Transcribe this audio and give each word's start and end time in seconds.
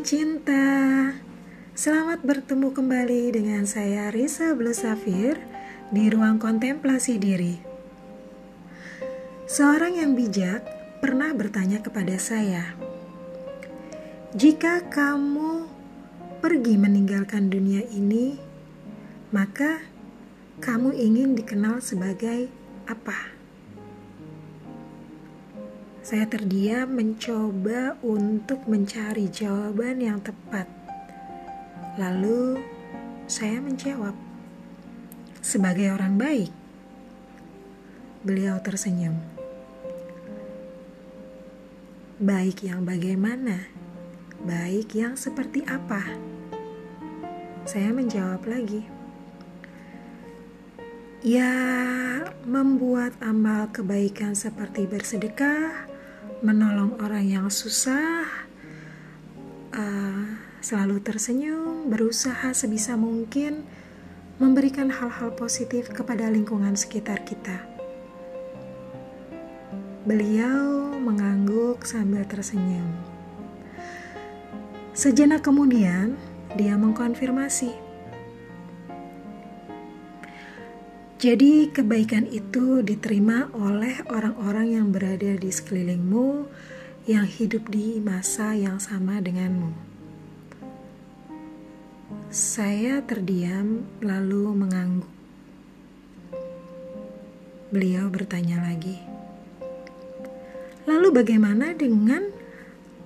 Cinta, 0.00 1.12
selamat 1.76 2.24
bertemu 2.24 2.72
kembali 2.72 3.36
dengan 3.36 3.68
saya 3.68 4.08
Risa 4.08 4.56
Blesafir 4.56 5.36
di 5.92 6.08
ruang 6.08 6.40
kontemplasi 6.40 7.20
diri. 7.20 7.60
Seorang 9.44 10.00
yang 10.00 10.16
bijak 10.16 10.64
pernah 11.04 11.36
bertanya 11.36 11.84
kepada 11.84 12.16
saya, 12.16 12.72
"Jika 14.32 14.88
kamu 14.88 15.68
pergi 16.40 16.80
meninggalkan 16.80 17.52
dunia 17.52 17.84
ini, 17.92 18.40
maka 19.36 19.84
kamu 20.64 20.96
ingin 20.96 21.36
dikenal 21.36 21.84
sebagai 21.84 22.48
apa?" 22.88 23.29
Saya 26.10 26.26
terdiam 26.26 26.90
mencoba 26.90 27.94
untuk 28.02 28.66
mencari 28.66 29.30
jawaban 29.30 30.02
yang 30.02 30.18
tepat. 30.18 30.66
Lalu 32.02 32.58
saya 33.30 33.62
menjawab, 33.62 34.18
"Sebagai 35.38 35.94
orang 35.94 36.18
baik." 36.18 36.50
Beliau 38.26 38.58
tersenyum. 38.58 39.22
Baik 42.18 42.66
yang 42.66 42.82
bagaimana? 42.82 43.70
Baik 44.42 44.90
yang 44.98 45.14
seperti 45.14 45.62
apa? 45.62 46.18
Saya 47.70 47.94
menjawab 47.94 48.50
lagi. 48.50 48.82
Ya, 51.22 51.54
membuat 52.42 53.14
amal 53.22 53.70
kebaikan 53.70 54.34
seperti 54.34 54.90
bersedekah, 54.90 55.89
menolong 56.40 56.96
orang 57.04 57.24
yang 57.28 57.46
susah, 57.52 58.24
uh, 59.76 60.24
selalu 60.64 61.00
tersenyum, 61.04 61.88
berusaha 61.92 62.52
sebisa 62.56 62.96
mungkin 62.96 63.64
memberikan 64.40 64.88
hal-hal 64.88 65.36
positif 65.36 65.92
kepada 65.92 66.32
lingkungan 66.32 66.72
sekitar 66.72 67.20
kita. 67.28 67.60
Beliau 70.08 70.96
mengangguk 70.96 71.84
sambil 71.84 72.24
tersenyum. 72.24 72.88
Sejenak 74.96 75.44
kemudian, 75.44 76.16
dia 76.56 76.76
mengkonfirmasi. 76.80 77.89
Jadi, 81.20 81.68
kebaikan 81.68 82.24
itu 82.32 82.80
diterima 82.80 83.52
oleh 83.52 84.00
orang-orang 84.08 84.72
yang 84.72 84.88
berada 84.88 85.36
di 85.36 85.52
sekelilingmu, 85.52 86.48
yang 87.04 87.28
hidup 87.28 87.68
di 87.68 88.00
masa 88.00 88.56
yang 88.56 88.80
sama 88.80 89.20
denganmu. 89.20 89.68
Saya 92.32 93.04
terdiam, 93.04 93.84
lalu 94.00 94.64
mengangguk. 94.64 95.12
Beliau 97.68 98.08
bertanya 98.08 98.64
lagi, 98.64 98.96
"Lalu, 100.88 101.20
bagaimana 101.20 101.76
dengan 101.76 102.32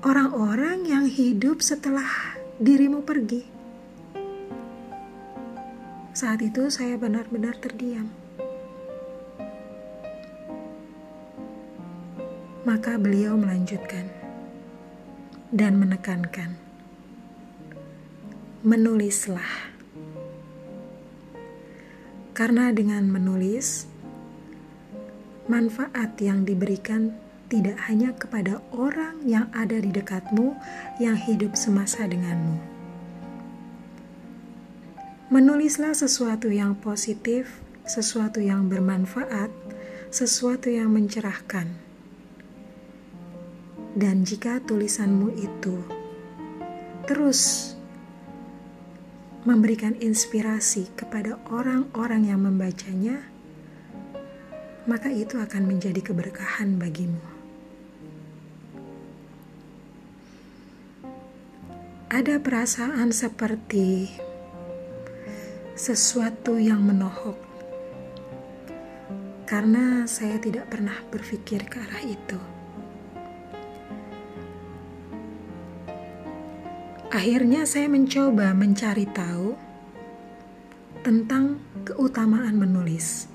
orang-orang 0.07 0.87
yang 0.87 1.11
hidup 1.11 1.67
setelah 1.67 2.39
dirimu 2.63 3.03
pergi?" 3.03 3.54
Saat 6.15 6.47
itu 6.47 6.71
saya 6.71 6.95
benar-benar 6.95 7.59
terdiam. 7.59 8.07
Maka 12.63 12.95
beliau 13.03 13.35
melanjutkan 13.35 14.07
dan 15.51 15.75
menekankan, 15.75 16.55
"Menulislah." 18.63 19.75
Karena 22.31 22.71
dengan 22.71 23.11
menulis, 23.11 23.91
manfaat 25.51 26.15
yang 26.23 26.47
diberikan 26.47 27.11
tidak 27.51 27.91
hanya 27.91 28.15
kepada 28.15 28.63
orang 28.71 29.19
yang 29.27 29.51
ada 29.51 29.83
di 29.83 29.91
dekatmu 29.91 30.55
yang 31.03 31.19
hidup 31.19 31.59
semasa 31.59 32.07
denganmu 32.07 32.74
Menulislah 35.35 35.99
sesuatu 35.99 36.47
yang 36.47 36.79
positif, 36.79 37.59
sesuatu 37.83 38.39
yang 38.39 38.71
bermanfaat, 38.71 39.51
sesuatu 40.15 40.71
yang 40.71 40.95
mencerahkan. 40.95 41.75
Dan 43.99 44.23
jika 44.23 44.63
tulisanmu 44.63 45.35
itu 45.35 45.83
terus 47.11 47.75
memberikan 49.43 49.99
inspirasi 49.99 50.95
kepada 50.95 51.43
orang-orang 51.51 52.31
yang 52.31 52.39
membacanya, 52.39 53.19
maka 54.87 55.11
itu 55.11 55.43
akan 55.43 55.67
menjadi 55.67 55.99
keberkahan 55.99 56.79
bagimu. 56.79 57.19
Ada 62.15 62.39
perasaan 62.39 63.11
seperti 63.11 64.23
sesuatu 65.75 66.55
yang 66.55 66.87
menohok, 66.87 67.35
karena 69.43 70.07
saya 70.07 70.39
tidak 70.39 70.71
pernah 70.71 70.95
berpikir 71.11 71.67
ke 71.67 71.83
arah 71.83 72.05
itu. 72.07 72.39
Akhirnya, 77.11 77.67
saya 77.67 77.91
mencoba 77.91 78.55
mencari 78.55 79.07
tahu 79.11 79.59
tentang 81.03 81.59
keutamaan 81.83 82.55
menulis. 82.55 83.27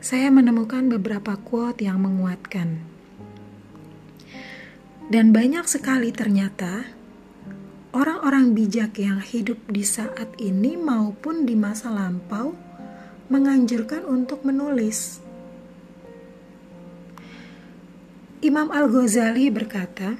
Saya 0.00 0.32
menemukan 0.32 0.88
beberapa 0.88 1.36
quote 1.36 1.84
yang 1.84 2.00
menguatkan, 2.00 2.80
dan 5.12 5.36
banyak 5.36 5.68
sekali 5.68 6.16
ternyata 6.16 6.96
Orang-orang 7.98 8.54
bijak 8.54 8.94
yang 9.02 9.18
hidup 9.18 9.58
di 9.66 9.82
saat 9.82 10.30
ini 10.38 10.78
maupun 10.78 11.42
di 11.42 11.58
masa 11.58 11.90
lampau 11.90 12.54
menganjurkan 13.26 14.06
untuk 14.06 14.46
menulis. 14.46 15.18
Imam 18.38 18.70
Al-Ghazali 18.70 19.50
berkata, 19.50 20.14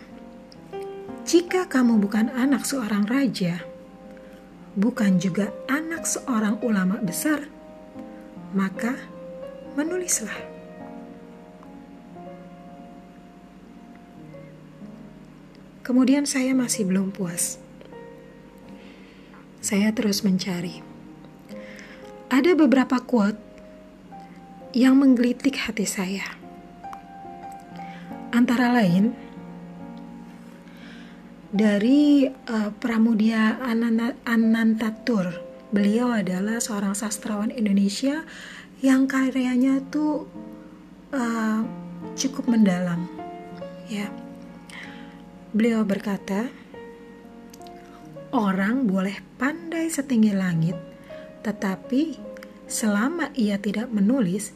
"Jika 1.23 1.71
kamu 1.71 2.03
bukan 2.03 2.35
anak 2.35 2.67
seorang 2.67 3.07
raja, 3.07 3.63
bukan 4.75 5.23
juga 5.23 5.55
anak 5.71 6.03
seorang 6.03 6.59
ulama 6.67 6.99
besar, 6.99 7.47
maka 8.59 8.99
menulislah." 9.79 10.35
Kemudian 15.87 16.27
saya 16.27 16.59
masih 16.59 16.91
belum 16.91 17.15
puas. 17.15 17.68
Saya 19.59 19.91
terus 19.91 20.23
mencari. 20.23 20.81
Ada 22.29 22.55
beberapa 22.55 23.01
quote 23.03 23.41
yang 24.77 25.01
menggelitik 25.01 25.59
hati 25.59 25.89
saya. 25.89 26.25
Antara 28.31 28.71
lain 28.71 29.17
dari 31.49 32.29
uh, 32.29 32.71
Pramudia 32.77 33.57
Anantatur. 34.29 35.45
Beliau 35.69 36.13
adalah 36.13 36.61
seorang 36.61 36.97
sastrawan 36.97 37.53
Indonesia 37.53 38.25
yang 38.81 39.05
karyanya 39.09 39.85
tuh 39.89 40.29
uh, 41.13 41.61
cukup 42.17 42.49
mendalam. 42.49 43.09
Ya 43.89 44.09
Beliau 45.49 45.81
berkata, 45.81 46.53
"Orang 48.29 48.85
boleh 48.85 49.17
pandai 49.41 49.89
setinggi 49.89 50.37
langit, 50.37 50.77
tetapi 51.41 52.21
selama 52.69 53.33
ia 53.33 53.57
tidak 53.57 53.89
menulis, 53.89 54.53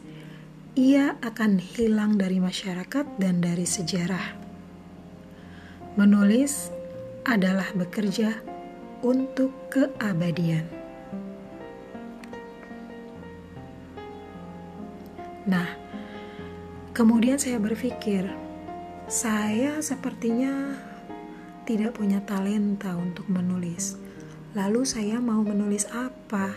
ia 0.77 1.17
akan 1.25 1.57
hilang 1.57 2.21
dari 2.21 2.37
masyarakat 2.37 3.05
dan 3.17 3.41
dari 3.41 3.65
sejarah." 3.65 4.37
Menulis 5.93 6.73
adalah 7.25 7.69
bekerja 7.77 8.33
untuk 9.05 9.53
keabadian. 9.69 10.65
Nah, 15.43 15.67
kemudian 16.95 17.35
saya 17.35 17.59
berpikir, 17.59 18.25
saya 19.11 19.83
sepertinya 19.83 20.71
tidak 21.63 21.95
punya 21.95 22.19
talenta 22.23 22.95
untuk 22.95 23.27
menulis. 23.31 23.95
Lalu 24.53 24.85
saya 24.85 25.17
mau 25.17 25.41
menulis 25.41 25.87
apa? 25.89 26.53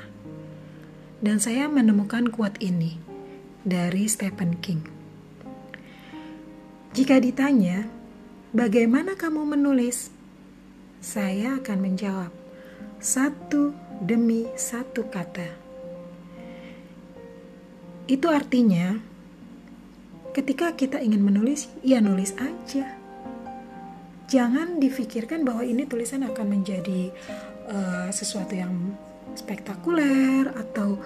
Dan 1.22 1.40
saya 1.40 1.70
menemukan 1.70 2.28
quote 2.28 2.60
ini 2.60 3.00
dari 3.64 4.04
Stephen 4.10 4.58
King. 4.60 4.84
Jika 6.92 7.20
ditanya, 7.20 7.88
bagaimana 8.56 9.16
kamu 9.16 9.44
menulis? 9.56 10.12
Saya 11.00 11.60
akan 11.60 11.78
menjawab, 11.80 12.32
satu 12.98 13.76
demi 14.00 14.48
satu 14.56 15.06
kata. 15.08 15.48
Itu 18.08 18.32
artinya, 18.32 18.96
ketika 20.32 20.72
kita 20.72 21.04
ingin 21.04 21.20
menulis, 21.20 21.68
ya 21.84 22.00
nulis 22.00 22.32
aja. 22.40 22.95
Jangan 24.26 24.82
difikirkan 24.82 25.46
bahwa 25.46 25.62
ini 25.62 25.86
tulisan 25.86 26.26
akan 26.26 26.46
menjadi 26.58 27.14
uh, 27.70 28.10
sesuatu 28.10 28.58
yang 28.58 28.98
spektakuler 29.38 30.50
atau 30.50 30.98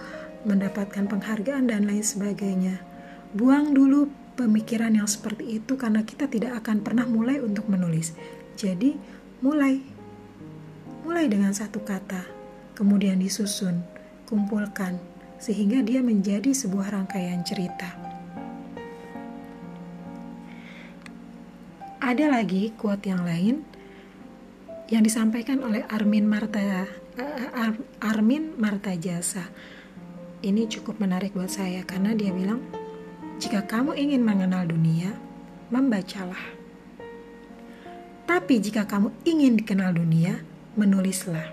mendapatkan 0.48 1.04
penghargaan 1.04 1.68
dan 1.68 1.84
lain 1.84 2.00
sebagainya. 2.00 2.80
Buang 3.36 3.76
dulu 3.76 4.08
pemikiran 4.40 4.96
yang 4.96 5.04
seperti 5.04 5.60
itu 5.60 5.76
karena 5.76 6.00
kita 6.00 6.32
tidak 6.32 6.64
akan 6.64 6.80
pernah 6.80 7.04
mulai 7.04 7.44
untuk 7.44 7.68
menulis. 7.68 8.16
Jadi, 8.56 8.96
mulai. 9.44 9.84
Mulai 11.04 11.28
dengan 11.28 11.52
satu 11.52 11.84
kata, 11.84 12.24
kemudian 12.72 13.20
disusun, 13.20 13.84
kumpulkan, 14.24 14.96
sehingga 15.36 15.84
dia 15.84 16.00
menjadi 16.00 16.56
sebuah 16.56 16.92
rangkaian 16.96 17.44
cerita. 17.44 18.09
Ada 22.10 22.26
lagi 22.26 22.74
quote 22.74 23.06
yang 23.06 23.22
lain 23.22 23.62
yang 24.90 25.06
disampaikan 25.06 25.62
oleh 25.62 25.86
Armin 25.86 26.26
Marta 26.26 26.58
uh, 26.58 27.72
Armin 28.02 28.58
Marta 28.58 28.90
Jasa. 28.98 29.46
Ini 30.42 30.66
cukup 30.66 30.98
menarik 30.98 31.38
buat 31.38 31.54
saya 31.54 31.86
karena 31.86 32.10
dia 32.18 32.34
bilang, 32.34 32.66
jika 33.38 33.62
kamu 33.62 33.94
ingin 33.94 34.26
mengenal 34.26 34.66
dunia, 34.66 35.14
membacalah. 35.70 36.50
Tapi 38.26 38.58
jika 38.58 38.90
kamu 38.90 39.14
ingin 39.22 39.54
dikenal 39.62 39.94
dunia, 39.94 40.42
menulislah. 40.74 41.46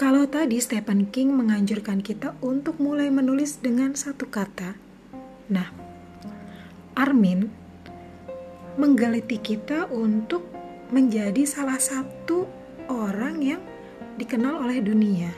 Kalau 0.00 0.24
tadi 0.32 0.56
Stephen 0.64 1.12
King 1.12 1.36
menganjurkan 1.36 2.00
kita 2.00 2.32
untuk 2.40 2.80
mulai 2.80 3.12
menulis 3.12 3.60
dengan 3.60 4.00
satu 4.00 4.32
kata, 4.32 4.80
nah, 5.52 5.68
Armin 6.96 7.65
menggeliti 8.76 9.40
kita 9.40 9.88
untuk 9.88 10.44
menjadi 10.92 11.42
salah 11.48 11.80
satu 11.80 12.46
orang 12.86 13.36
yang 13.42 13.62
dikenal 14.20 14.62
oleh 14.62 14.78
dunia. 14.80 15.32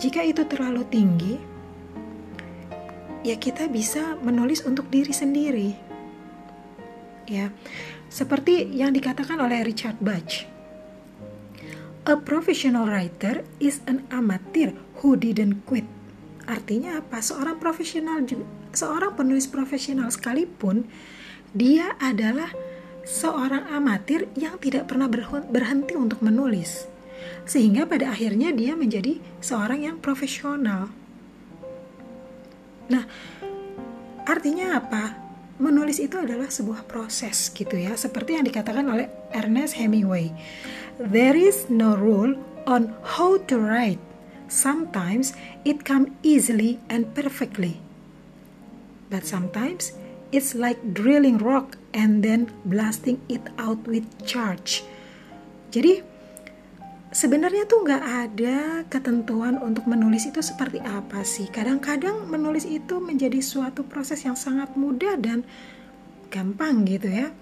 Jika 0.00 0.24
itu 0.24 0.46
terlalu 0.48 0.82
tinggi, 0.88 1.34
ya 3.20 3.36
kita 3.36 3.68
bisa 3.68 4.16
menulis 4.24 4.64
untuk 4.64 4.88
diri 4.88 5.12
sendiri. 5.12 5.70
Ya, 7.28 7.52
seperti 8.08 8.64
yang 8.72 8.96
dikatakan 8.96 9.38
oleh 9.38 9.62
Richard 9.62 10.00
Bach. 10.00 10.48
A 12.08 12.16
professional 12.16 12.88
writer 12.88 13.44
is 13.60 13.84
an 13.84 14.08
amateur 14.08 14.72
who 15.04 15.20
didn't 15.20 15.68
quit. 15.68 15.84
Artinya 16.48 16.98
apa? 16.98 17.20
Seorang 17.20 17.60
profesional 17.60 18.24
seorang 18.72 19.14
penulis 19.14 19.46
profesional 19.46 20.08
sekalipun 20.08 20.88
dia 21.50 21.98
adalah 21.98 22.54
seorang 23.02 23.66
amatir 23.74 24.30
yang 24.38 24.60
tidak 24.62 24.86
pernah 24.86 25.10
berhenti 25.50 25.98
untuk 25.98 26.22
menulis, 26.22 26.86
sehingga 27.42 27.88
pada 27.88 28.14
akhirnya 28.14 28.54
dia 28.54 28.78
menjadi 28.78 29.18
seorang 29.42 29.82
yang 29.82 29.96
profesional. 29.98 30.92
Nah, 32.90 33.04
artinya 34.26 34.78
apa? 34.78 35.18
Menulis 35.60 36.00
itu 36.00 36.16
adalah 36.16 36.48
sebuah 36.48 36.88
proses 36.88 37.52
gitu 37.52 37.76
ya, 37.76 37.92
seperti 37.92 38.38
yang 38.38 38.48
dikatakan 38.48 38.86
oleh 38.88 39.12
Ernest 39.36 39.76
Hemingway. 39.76 40.32
There 40.96 41.36
is 41.36 41.68
no 41.68 41.92
rule 41.98 42.38
on 42.64 42.96
how 43.04 43.36
to 43.50 43.60
write. 43.60 44.00
Sometimes 44.48 45.36
it 45.62 45.84
comes 45.84 46.10
easily 46.24 46.80
and 46.88 47.12
perfectly. 47.12 47.78
But 49.12 49.28
sometimes 49.28 49.92
It's 50.30 50.54
like 50.54 50.78
drilling 50.94 51.42
rock 51.42 51.74
and 51.90 52.22
then 52.22 52.54
blasting 52.62 53.18
it 53.26 53.42
out 53.58 53.82
with 53.86 54.06
charge. 54.22 54.86
Jadi 55.74 56.02
sebenarnya 57.10 57.66
tuh 57.66 57.82
nggak 57.82 58.04
ada 58.06 58.56
ketentuan 58.86 59.58
untuk 59.58 59.90
menulis 59.90 60.30
itu 60.30 60.38
seperti 60.38 60.78
apa 60.86 61.26
sih. 61.26 61.50
Kadang-kadang 61.50 62.30
menulis 62.30 62.62
itu 62.62 63.02
menjadi 63.02 63.42
suatu 63.42 63.82
proses 63.82 64.22
yang 64.22 64.38
sangat 64.38 64.70
mudah 64.78 65.18
dan 65.18 65.42
gampang 66.30 66.86
gitu 66.86 67.10
ya. 67.10 67.34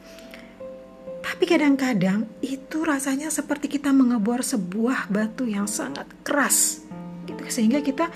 Tapi 1.21 1.45
kadang-kadang 1.45 2.25
itu 2.41 2.89
rasanya 2.89 3.29
seperti 3.29 3.69
kita 3.69 3.93
mengebor 3.93 4.41
sebuah 4.41 5.13
batu 5.13 5.45
yang 5.45 5.69
sangat 5.69 6.09
keras 6.25 6.89
gitu 7.29 7.45
sehingga 7.53 7.85
kita 7.85 8.09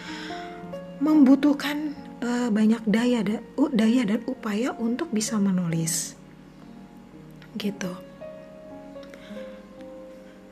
membutuhkan 1.05 1.93
uh, 2.23 2.49
banyak 2.49 2.83
daya 2.87 3.21
dan 3.27 3.43
uh, 3.59 3.71
daya 3.75 4.07
dan 4.07 4.23
upaya 4.31 4.73
untuk 4.79 5.11
bisa 5.11 5.37
menulis. 5.37 6.15
Gitu. 7.59 7.93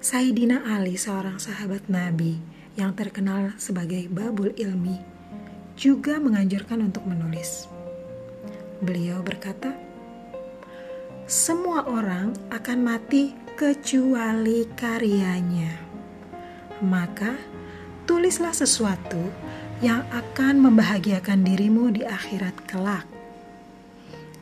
Saidina 0.01 0.67
Ali 0.67 0.99
seorang 0.99 1.39
sahabat 1.39 1.87
Nabi 1.89 2.37
yang 2.75 2.93
terkenal 2.97 3.55
sebagai 3.57 4.09
babul 4.11 4.53
ilmi 4.57 4.97
juga 5.79 6.21
menganjurkan 6.21 6.85
untuk 6.85 7.05
menulis. 7.09 7.69
Beliau 8.81 9.21
berkata 9.21 9.77
semua 11.29 11.87
orang 11.87 12.33
akan 12.49 12.79
mati 12.81 13.37
kecuali 13.55 14.65
karyanya. 14.73 15.79
Maka 16.81 17.37
tulislah 18.09 18.57
sesuatu 18.57 19.21
yang 19.81 20.05
akan 20.13 20.61
membahagiakan 20.61 21.41
dirimu 21.41 21.89
di 21.89 22.05
akhirat 22.05 22.69
kelak. 22.69 23.09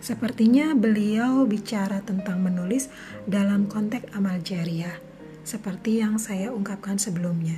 Sepertinya 0.03 0.75
beliau 0.75 1.47
bicara 1.47 2.03
tentang 2.03 2.43
menulis 2.43 2.91
dalam 3.23 3.71
konteks 3.71 4.11
amal 4.19 4.43
jariah, 4.43 4.99
seperti 5.47 6.03
yang 6.03 6.19
saya 6.19 6.51
ungkapkan 6.51 6.99
sebelumnya. 6.99 7.55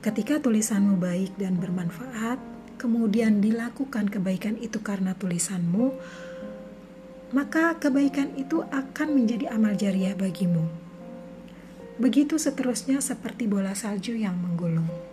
Ketika 0.00 0.40
tulisanmu 0.40 0.96
baik 0.96 1.36
dan 1.36 1.60
bermanfaat, 1.60 2.40
kemudian 2.80 3.44
dilakukan 3.44 4.08
kebaikan 4.08 4.56
itu 4.56 4.80
karena 4.80 5.12
tulisanmu, 5.12 5.92
maka 7.36 7.76
kebaikan 7.76 8.32
itu 8.40 8.64
akan 8.72 9.12
menjadi 9.12 9.52
amal 9.52 9.76
jariah 9.76 10.16
bagimu. 10.16 10.64
Begitu 12.00 12.40
seterusnya 12.40 13.04
seperti 13.04 13.44
bola 13.44 13.76
salju 13.76 14.16
yang 14.16 14.40
menggulung. 14.40 15.11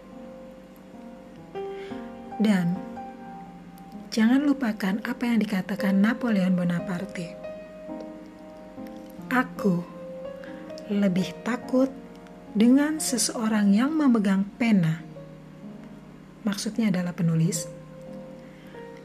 Dan 2.40 2.80
jangan 4.16 4.48
lupakan 4.48 5.04
apa 5.04 5.24
yang 5.28 5.44
dikatakan 5.44 6.00
Napoleon 6.00 6.56
Bonaparte. 6.56 7.36
Aku 9.28 9.84
lebih 10.88 11.36
takut 11.44 11.92
dengan 12.56 12.98
seseorang 12.98 13.76
yang 13.76 13.92
memegang 13.92 14.48
pena. 14.56 15.04
Maksudnya 16.48 16.90
adalah 16.90 17.12
penulis 17.12 17.68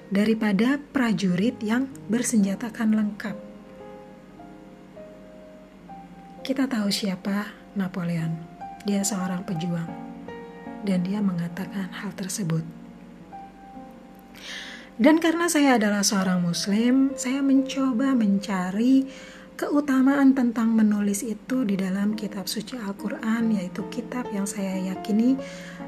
daripada 0.09 0.79
prajurit 0.79 1.59
yang 1.59 1.91
bersenjatakan 2.07 2.95
lengkap. 2.95 3.37
Kita 6.47 6.71
tahu 6.71 6.89
siapa 6.89 7.51
Napoleon. 7.75 8.31
Dia 8.87 9.03
seorang 9.03 9.43
pejuang 9.43 9.91
dan 10.87 11.03
dia 11.03 11.19
mengatakan 11.19 11.91
hal 11.91 12.13
tersebut. 12.15 12.84
Dan 14.95 15.19
karena 15.19 15.51
saya 15.51 15.75
adalah 15.75 16.07
seorang 16.07 16.39
muslim, 16.39 17.11
saya 17.19 17.43
mencoba 17.43 18.15
mencari 18.15 19.11
keutamaan 19.55 20.35
tentang 20.35 20.75
menulis 20.75 21.23
itu 21.23 21.63
di 21.63 21.79
dalam 21.79 22.19
kitab 22.19 22.51
suci 22.51 22.75
Al-Qur'an 22.75 23.55
yaitu 23.55 23.87
kitab 23.91 24.27
yang 24.35 24.47
saya 24.47 24.79
yakini 24.83 25.39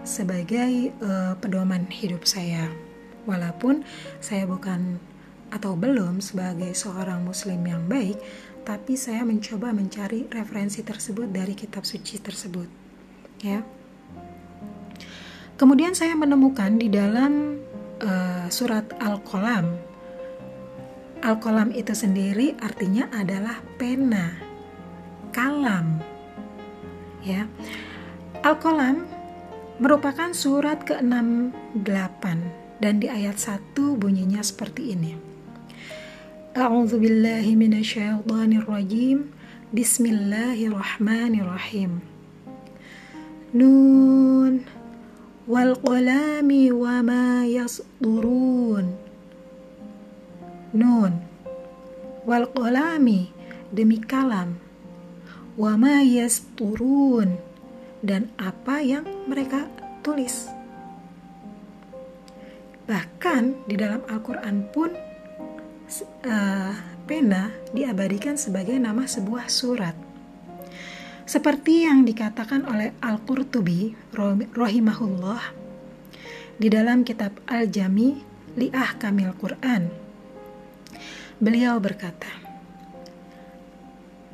sebagai 0.06 0.94
uh, 1.02 1.34
pedoman 1.38 1.86
hidup 1.90 2.26
saya. 2.26 2.70
Walaupun 3.26 3.82
saya 4.22 4.46
bukan 4.46 5.02
atau 5.50 5.78
belum 5.78 6.18
sebagai 6.22 6.74
seorang 6.74 7.22
muslim 7.26 7.62
yang 7.66 7.86
baik, 7.86 8.18
tapi 8.66 8.98
saya 8.98 9.22
mencoba 9.22 9.70
mencari 9.70 10.26
referensi 10.30 10.82
tersebut 10.82 11.30
dari 11.30 11.54
kitab 11.54 11.86
suci 11.86 12.18
tersebut. 12.18 12.66
Ya. 13.42 13.62
Kemudian 15.54 15.94
saya 15.94 16.18
menemukan 16.18 16.74
di 16.78 16.90
dalam 16.90 17.62
uh, 18.02 18.46
surat 18.52 18.84
Al-Qalam. 19.00 19.78
Al-Qalam 21.24 21.72
itu 21.72 21.96
sendiri 21.96 22.52
artinya 22.60 23.08
adalah 23.14 23.62
pena, 23.80 24.36
kalam. 25.32 26.02
Ya. 27.24 27.48
Al-Qalam 28.44 29.08
merupakan 29.82 30.30
surat 30.32 30.84
ke-68 30.84 32.22
dan 32.80 33.00
di 33.00 33.08
ayat 33.08 33.38
1 33.40 33.74
bunyinya 33.96 34.42
seperti 34.44 34.92
ini. 34.96 35.16
A'udzu 36.56 36.96
billahi 36.96 37.52
minasyaitonir 37.52 38.64
rajim. 38.64 39.28
Bismillahirrahmanirrahim. 39.76 42.00
Nun 43.52 44.64
wal 45.46 45.78
qalami 45.78 46.74
wa 46.74 47.00
ma 47.06 47.46
yasturun. 47.46 48.86
Nun 50.74 51.12
wal 52.26 52.50
demi 53.70 54.02
kalam 54.02 54.58
wa 55.56 55.72
ma 55.78 56.02
dan 58.04 58.22
apa 58.36 58.76
yang 58.82 59.06
mereka 59.26 59.70
tulis. 60.02 60.50
Bahkan 62.86 63.66
di 63.66 63.74
dalam 63.74 64.06
Al-Qur'an 64.06 64.70
pun 64.70 64.94
uh, 66.22 66.70
pena 67.06 67.50
diabadikan 67.74 68.38
sebagai 68.38 68.78
nama 68.78 69.06
sebuah 69.10 69.50
surat. 69.50 70.05
Seperti 71.26 71.84
yang 71.84 72.06
dikatakan 72.06 72.62
oleh 72.70 72.94
Al-Qurtubi 73.02 73.92
rahimahullah 74.54 75.42
di 76.56 76.70
dalam 76.70 77.02
kitab 77.02 77.34
Al-Jami 77.50 78.22
Li'ah 78.54 78.94
Kamil 78.96 79.34
Quran. 79.34 79.90
Beliau 81.42 81.76
berkata, 81.82 82.30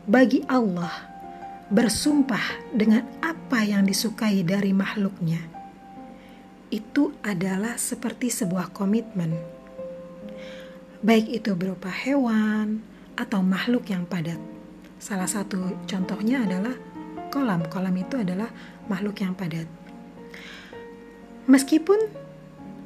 Bagi 0.05 0.45
Allah 0.47 0.93
bersumpah 1.73 2.71
dengan 2.71 3.09
apa 3.25 3.65
yang 3.65 3.89
disukai 3.89 4.45
dari 4.45 4.77
makhluknya, 4.77 5.41
itu 6.69 7.17
adalah 7.25 7.81
seperti 7.81 8.29
sebuah 8.29 8.71
komitmen 8.71 9.63
baik 11.03 11.43
itu 11.43 11.51
berupa 11.59 11.91
hewan 11.91 12.79
atau 13.19 13.43
makhluk 13.43 13.91
yang 13.91 14.07
padat. 14.07 14.39
Salah 15.03 15.27
satu 15.27 15.83
contohnya 15.91 16.47
adalah 16.47 16.79
kolam. 17.35 17.67
Kolam 17.67 17.91
itu 17.99 18.23
adalah 18.23 18.47
makhluk 18.87 19.19
yang 19.19 19.35
padat. 19.35 19.67
Meskipun 21.51 21.99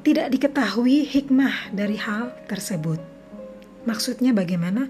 tidak 0.01 0.33
diketahui 0.33 1.05
hikmah 1.05 1.69
dari 1.69 1.93
hal 2.01 2.33
tersebut. 2.49 2.97
Maksudnya 3.85 4.33
bagaimana? 4.33 4.89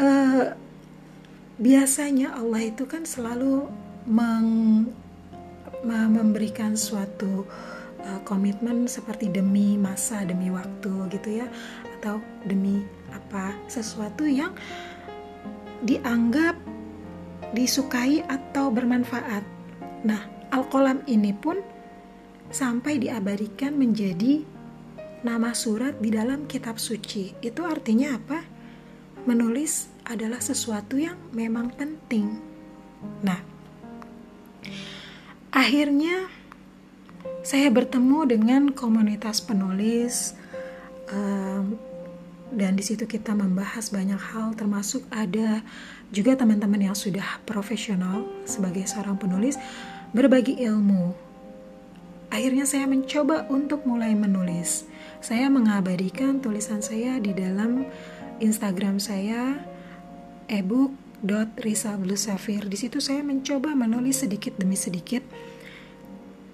Uh, 0.00 0.56
biasanya 1.60 2.32
Allah 2.32 2.72
itu 2.72 2.88
kan 2.88 3.04
selalu 3.04 3.68
meng, 4.08 4.88
memberikan 5.84 6.80
suatu 6.80 7.44
uh, 8.00 8.20
komitmen 8.24 8.88
seperti 8.88 9.28
demi 9.28 9.76
masa, 9.76 10.24
demi 10.24 10.48
waktu 10.48 11.12
gitu 11.12 11.44
ya 11.44 11.46
atau 12.00 12.24
demi 12.48 12.80
apa 13.12 13.52
sesuatu 13.68 14.24
yang 14.24 14.56
dianggap 15.84 16.56
disukai 17.56 18.22
atau 18.24 18.70
bermanfaat. 18.70 19.42
Nah, 20.06 20.22
Al-Qalam 20.50 21.02
ini 21.06 21.34
pun 21.34 21.58
sampai 22.50 22.98
diabadikan 22.98 23.78
menjadi 23.78 24.42
nama 25.22 25.52
surat 25.52 25.98
di 26.00 26.10
dalam 26.10 26.48
kitab 26.48 26.80
suci. 26.80 27.36
Itu 27.44 27.66
artinya 27.66 28.16
apa? 28.16 28.40
Menulis 29.28 29.92
adalah 30.08 30.40
sesuatu 30.40 30.96
yang 30.96 31.16
memang 31.30 31.70
penting. 31.76 32.40
Nah, 33.22 33.40
akhirnya 35.52 36.26
saya 37.40 37.68
bertemu 37.72 38.18
dengan 38.28 38.62
komunitas 38.72 39.40
penulis 39.44 40.36
um, 41.12 41.76
dan 42.50 42.74
di 42.74 42.82
situ 42.82 43.06
kita 43.06 43.30
membahas 43.30 43.94
banyak 43.94 44.18
hal 44.18 44.58
termasuk 44.58 45.06
ada 45.14 45.62
juga 46.10 46.34
teman-teman 46.34 46.90
yang 46.90 46.98
sudah 46.98 47.38
profesional 47.46 48.26
sebagai 48.42 48.82
seorang 48.90 49.14
penulis 49.14 49.54
berbagi 50.10 50.58
ilmu. 50.66 51.30
Akhirnya 52.30 52.62
saya 52.66 52.86
mencoba 52.86 53.46
untuk 53.50 53.82
mulai 53.86 54.14
menulis. 54.14 54.84
Saya 55.18 55.50
mengabadikan 55.50 56.38
tulisan 56.38 56.78
saya 56.82 57.18
di 57.18 57.34
dalam 57.34 57.86
Instagram 58.38 59.00
saya 59.02 59.66
ebook.risablusafir. 60.46 62.70
Di 62.70 62.78
situ 62.78 63.02
saya 63.02 63.26
mencoba 63.26 63.74
menulis 63.74 64.22
sedikit 64.22 64.54
demi 64.58 64.76
sedikit. 64.78 65.22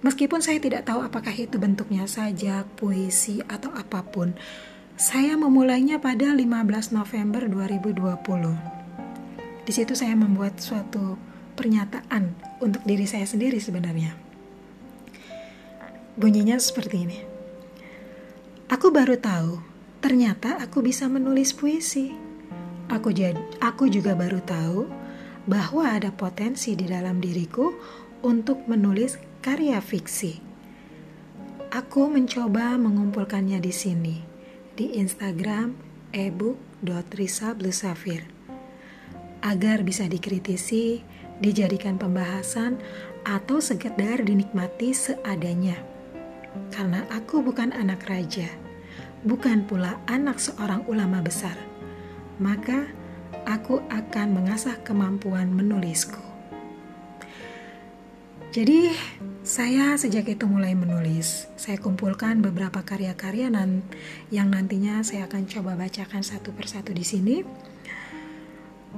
Meskipun 0.05 0.45
saya 0.45 0.61
tidak 0.61 0.85
tahu 0.85 1.01
apakah 1.01 1.33
itu 1.33 1.57
bentuknya 1.57 2.05
sajak, 2.05 2.69
puisi 2.77 3.41
atau 3.49 3.73
apa 3.73 4.05
pun 4.05 4.37
saya 4.97 5.37
memulainya 5.37 6.01
pada 6.01 6.33
15 6.33 6.97
November 6.97 7.45
2020. 7.45 8.01
Di 9.61 9.69
situ 9.69 9.93
saya 9.93 10.17
membuat 10.17 10.57
suatu 10.57 11.21
pernyataan 11.53 12.33
untuk 12.57 12.81
diri 12.81 13.05
saya 13.05 13.29
sendiri 13.29 13.61
sebenarnya. 13.61 14.17
Bunyinya 16.17 16.57
seperti 16.57 17.05
ini. 17.05 17.19
Aku 18.73 18.89
baru 18.89 19.21
tahu, 19.21 19.61
ternyata 20.01 20.57
aku 20.57 20.81
bisa 20.81 21.05
menulis 21.05 21.53
puisi. 21.53 22.17
Aku, 22.89 23.13
jad, 23.13 23.37
aku 23.61 23.93
juga 23.93 24.17
baru 24.17 24.41
tahu 24.41 24.89
bahwa 25.45 25.93
ada 25.93 26.09
potensi 26.09 26.73
di 26.73 26.89
dalam 26.89 27.21
diriku 27.21 27.69
untuk 28.25 28.65
menulis 28.65 29.21
karya 29.45 29.77
fiksi. 29.77 30.41
Aku 31.69 32.09
mencoba 32.09 32.81
mengumpulkannya 32.81 33.61
di 33.61 33.69
sini 33.69 34.26
di 34.77 35.01
Instagram 35.01 35.73
ebook.risa 36.13 37.57
agar 39.41 39.77
bisa 39.81 40.05
dikritisi, 40.05 41.01
dijadikan 41.41 41.97
pembahasan, 41.97 42.77
atau 43.25 43.57
sekedar 43.57 44.21
dinikmati 44.21 44.93
seadanya. 44.93 45.75
Karena 46.69 47.03
aku 47.09 47.41
bukan 47.41 47.73
anak 47.73 48.05
raja, 48.05 48.47
bukan 49.25 49.65
pula 49.65 49.97
anak 50.05 50.37
seorang 50.37 50.85
ulama 50.85 51.25
besar, 51.25 51.57
maka 52.37 52.85
aku 53.49 53.81
akan 53.89 54.41
mengasah 54.41 54.77
kemampuan 54.85 55.49
menulisku. 55.49 56.21
Jadi, 58.53 58.93
saya 59.47 59.95
sejak 59.95 60.27
itu 60.27 60.43
mulai 60.43 60.75
menulis. 60.75 61.47
Saya 61.55 61.79
kumpulkan 61.79 62.43
beberapa 62.43 62.83
karya-karya 62.83 63.47
nan 63.47 63.79
yang 64.27 64.51
nantinya 64.51 64.99
saya 65.07 65.23
akan 65.23 65.47
coba 65.47 65.79
bacakan 65.79 66.19
satu 66.19 66.51
persatu 66.51 66.91
di 66.91 67.07
sini. 67.07 67.47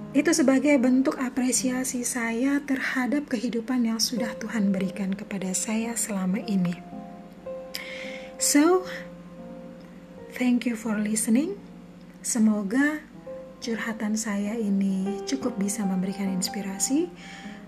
Itu 0.10 0.34
sebagai 0.34 0.74
bentuk 0.82 1.22
apresiasi 1.22 2.02
saya 2.02 2.66
terhadap 2.66 3.30
kehidupan 3.30 3.94
yang 3.94 4.02
sudah 4.02 4.34
Tuhan 4.42 4.74
berikan 4.74 5.14
kepada 5.14 5.54
saya 5.54 5.94
selama 5.94 6.42
ini. 6.50 6.74
So, 8.42 8.90
thank 10.34 10.66
you 10.66 10.74
for 10.74 10.98
listening. 10.98 11.62
Semoga 12.26 13.06
curhatan 13.62 14.18
saya 14.18 14.58
ini 14.58 15.22
cukup 15.30 15.62
bisa 15.62 15.86
memberikan 15.86 16.34
inspirasi. 16.34 17.06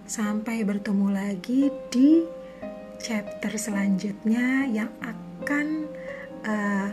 Sampai 0.09 0.65
bertemu 0.65 1.07
lagi 1.13 1.69
di 1.93 2.40
chapter 3.01 3.51
selanjutnya 3.57 4.69
yang 4.69 4.93
akan 5.01 5.89
uh, 6.45 6.89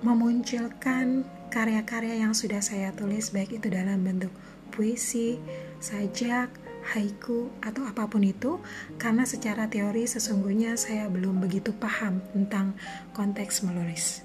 memunculkan 0.00 1.26
karya-karya 1.50 2.22
yang 2.22 2.32
sudah 2.32 2.62
saya 2.62 2.94
tulis 2.94 3.34
baik 3.34 3.58
itu 3.58 3.66
dalam 3.68 4.00
bentuk 4.06 4.30
puisi, 4.70 5.36
sajak, 5.82 6.48
haiku 6.94 7.52
atau 7.60 7.84
apa 7.84 8.08
pun 8.08 8.24
itu 8.24 8.62
karena 8.96 9.28
secara 9.28 9.68
teori 9.68 10.08
sesungguhnya 10.08 10.78
saya 10.80 11.10
belum 11.12 11.42
begitu 11.44 11.74
paham 11.76 12.24
tentang 12.32 12.72
konteks 13.12 13.66
menulis. 13.66 14.24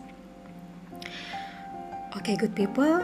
Oke, 2.15 2.31
okay, 2.31 2.35
good 2.39 2.55
people. 2.55 3.03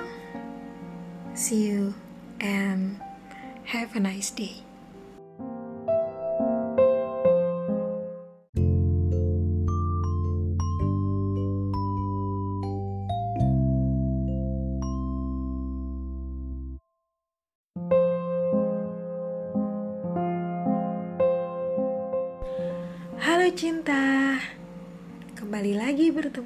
See 1.35 1.67
you 1.67 1.91
and 2.39 2.95
have 3.67 3.91
a 3.97 4.01
nice 4.01 4.31
day. 4.31 4.70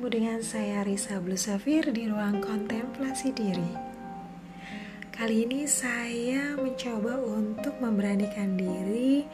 Bertemu 0.05 0.21
dengan 0.21 0.41
saya 0.45 0.85
Risa 0.85 1.17
Blusafir 1.17 1.89
di 1.89 2.05
ruang 2.05 2.37
kontemplasi 2.37 3.33
diri 3.33 3.73
Kali 5.09 5.49
ini 5.49 5.65
saya 5.65 6.53
mencoba 6.61 7.17
untuk 7.25 7.73
memberanikan 7.81 8.53
diri 8.53 9.25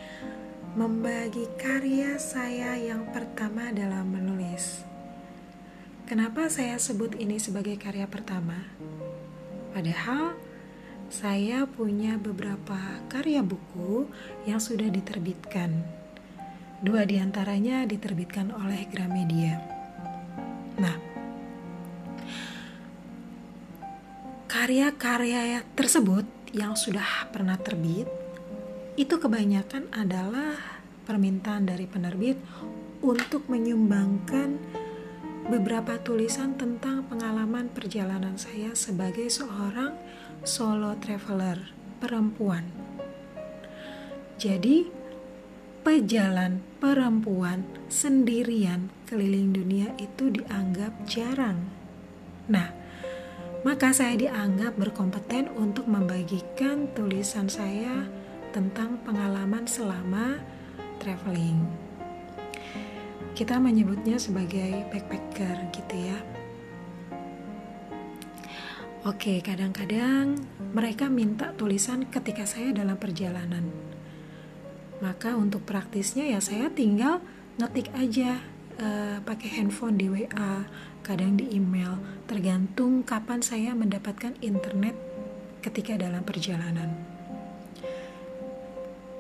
Membagi 0.80 1.44
karya 1.60 2.16
saya 2.16 2.80
yang 2.80 3.04
pertama 3.12 3.76
dalam 3.76 4.16
menulis 4.16 4.88
kenapa 6.08 6.48
saya 6.48 6.80
sebut 6.80 7.20
ini 7.20 7.36
sebagai 7.36 7.76
karya 7.76 8.08
pertama? 8.08 8.72
Padahal 9.76 10.40
saya 11.12 11.68
punya 11.68 12.16
beberapa 12.16 13.04
karya 13.12 13.44
buku 13.44 14.08
yang 14.48 14.64
sudah 14.64 14.88
diterbitkan. 14.88 15.84
Dua 16.80 17.04
di 17.04 17.20
antaranya 17.20 17.84
diterbitkan 17.84 18.56
oleh 18.56 18.88
Gramedia. 18.88 19.71
Nah, 20.82 20.98
karya-karya 24.50 25.62
tersebut 25.78 26.26
yang 26.58 26.74
sudah 26.74 27.30
pernah 27.30 27.56
terbit 27.56 28.10
itu 28.98 29.16
kebanyakan 29.16 29.88
adalah 29.94 30.58
permintaan 31.08 31.70
dari 31.70 31.86
penerbit 31.88 32.36
untuk 33.02 33.48
menyumbangkan 33.48 34.58
beberapa 35.48 35.98
tulisan 36.02 36.54
tentang 36.58 37.06
pengalaman 37.10 37.70
perjalanan 37.72 38.38
saya 38.38 38.74
sebagai 38.78 39.30
seorang 39.32 39.96
solo 40.46 40.98
traveler 41.02 41.72
perempuan. 41.98 42.66
Jadi, 44.42 44.90
pejalan 45.82 46.62
perempuan 46.78 47.66
sendirian 47.90 48.94
keliling 49.12 49.52
dunia 49.52 49.92
itu 50.00 50.32
dianggap 50.32 50.96
jarang. 51.04 51.60
Nah, 52.48 52.72
maka 53.68 53.92
saya 53.92 54.16
dianggap 54.16 54.80
berkompeten 54.80 55.52
untuk 55.60 55.84
membagikan 55.92 56.88
tulisan 56.96 57.52
saya 57.52 58.08
tentang 58.56 59.04
pengalaman 59.04 59.68
selama 59.68 60.40
traveling. 61.04 61.60
Kita 63.36 63.60
menyebutnya 63.60 64.16
sebagai 64.16 64.88
backpacker 64.96 65.60
gitu 65.76 65.96
ya. 66.00 66.20
Oke, 69.04 69.44
kadang-kadang 69.44 70.40
mereka 70.72 71.12
minta 71.12 71.52
tulisan 71.60 72.08
ketika 72.08 72.48
saya 72.48 72.72
dalam 72.72 72.96
perjalanan. 72.96 73.68
Maka 75.04 75.36
untuk 75.36 75.68
praktisnya 75.68 76.32
ya 76.32 76.40
saya 76.40 76.72
tinggal 76.72 77.20
ngetik 77.60 77.92
aja 77.92 78.40
uh, 78.80 79.18
pakai 79.26 79.60
handphone 79.60 79.98
di 80.00 80.08
WA, 80.08 80.68
kadang 81.02 81.36
di 81.36 81.52
email, 81.52 82.00
tergantung 82.30 83.04
kapan 83.04 83.44
saya 83.44 83.76
mendapatkan 83.76 84.38
internet 84.40 84.94
ketika 85.60 85.98
dalam 85.98 86.24
perjalanan. 86.24 86.94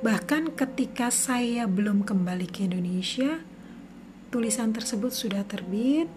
Bahkan 0.02 0.58
ketika 0.58 1.14
saya 1.14 1.70
belum 1.70 2.02
kembali 2.08 2.50
ke 2.50 2.66
Indonesia, 2.66 3.38
tulisan 4.34 4.74
tersebut 4.74 5.14
sudah 5.14 5.46
terbit 5.46 6.10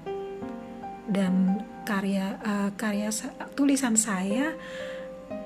dan 1.05 1.61
karya 1.85 2.41
uh, 2.41 2.71
karya 2.81 3.13
tulisan 3.53 3.93
saya 3.93 4.57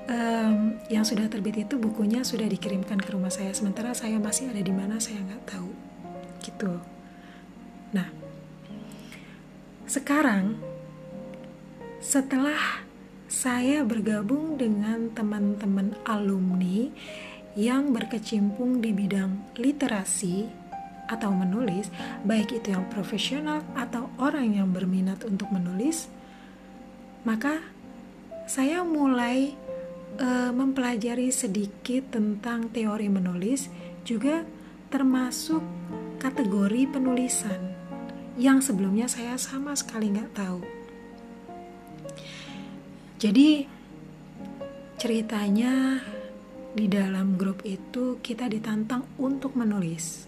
um, 0.07 0.79
yang 0.87 1.03
sudah 1.03 1.27
terbit 1.27 1.67
itu 1.67 1.75
bukunya 1.75 2.23
sudah 2.23 2.47
dikirimkan 2.47 3.03
ke 3.03 3.11
rumah 3.11 3.33
saya. 3.33 3.51
Sementara 3.51 3.91
saya 3.91 4.15
masih 4.23 4.47
ada 4.47 4.63
di 4.63 4.71
mana 4.71 5.03
saya 5.03 5.19
nggak 5.19 5.43
tahu. 5.43 5.71
Gitu 6.39 6.98
sekarang 9.89 10.53
setelah 11.97 12.85
saya 13.25 13.81
bergabung 13.81 14.53
dengan 14.53 15.09
teman-teman 15.17 15.97
alumni 16.05 16.93
yang 17.57 17.89
berkecimpung 17.89 18.85
di 18.85 18.93
bidang 18.93 19.57
literasi 19.57 20.45
atau 21.09 21.33
menulis, 21.33 21.89
baik 22.21 22.61
itu 22.61 22.69
yang 22.69 22.85
profesional 22.93 23.65
atau 23.73 24.13
orang 24.21 24.61
yang 24.61 24.69
berminat 24.69 25.25
untuk 25.25 25.49
menulis, 25.49 26.05
maka 27.25 27.57
saya 28.45 28.85
mulai 28.85 29.57
uh, 30.21 30.53
mempelajari 30.53 31.33
sedikit 31.33 32.13
tentang 32.13 32.69
teori 32.69 33.09
menulis, 33.09 33.73
juga 34.05 34.45
termasuk 34.93 35.65
kategori 36.21 36.85
penulisan 36.93 37.78
yang 38.39 38.63
sebelumnya 38.63 39.11
saya 39.11 39.35
sama 39.35 39.75
sekali 39.75 40.15
nggak 40.15 40.31
tahu. 40.31 40.63
Jadi 43.19 43.67
ceritanya 44.95 45.99
di 46.71 46.87
dalam 46.87 47.35
grup 47.35 47.67
itu 47.67 48.23
kita 48.23 48.47
ditantang 48.47 49.03
untuk 49.19 49.59
menulis. 49.59 50.23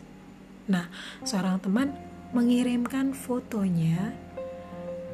Nah, 0.67 0.91
seorang 1.24 1.63
teman 1.63 1.95
mengirimkan 2.36 3.15
fotonya 3.15 4.12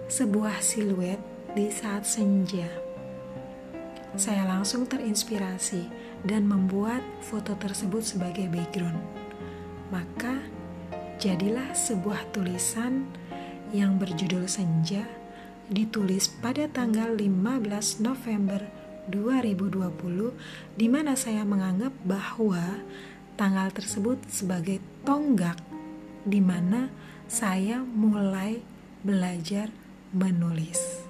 sebuah 0.10 0.58
siluet 0.66 1.22
di 1.54 1.70
saat 1.70 2.02
senja. 2.10 2.66
Saya 4.18 4.50
langsung 4.50 4.90
terinspirasi 4.90 5.86
dan 6.26 6.50
membuat 6.50 7.06
foto 7.22 7.54
tersebut 7.54 8.02
sebagai 8.02 8.50
background. 8.50 8.98
Maka 9.94 10.57
jadilah 11.18 11.74
sebuah 11.74 12.30
tulisan 12.30 13.10
yang 13.74 13.98
berjudul 13.98 14.46
Senja 14.46 15.02
ditulis 15.66 16.30
pada 16.30 16.70
tanggal 16.70 17.18
15 17.18 18.06
November 18.06 18.62
2020 19.10 20.78
di 20.78 20.88
mana 20.88 21.18
saya 21.18 21.42
menganggap 21.42 21.90
bahwa 22.06 22.62
tanggal 23.34 23.74
tersebut 23.74 24.22
sebagai 24.30 24.78
tonggak 25.10 25.58
di 26.22 26.38
mana 26.38 26.94
saya 27.26 27.82
mulai 27.82 28.62
belajar 29.02 29.74
menulis. 30.14 31.02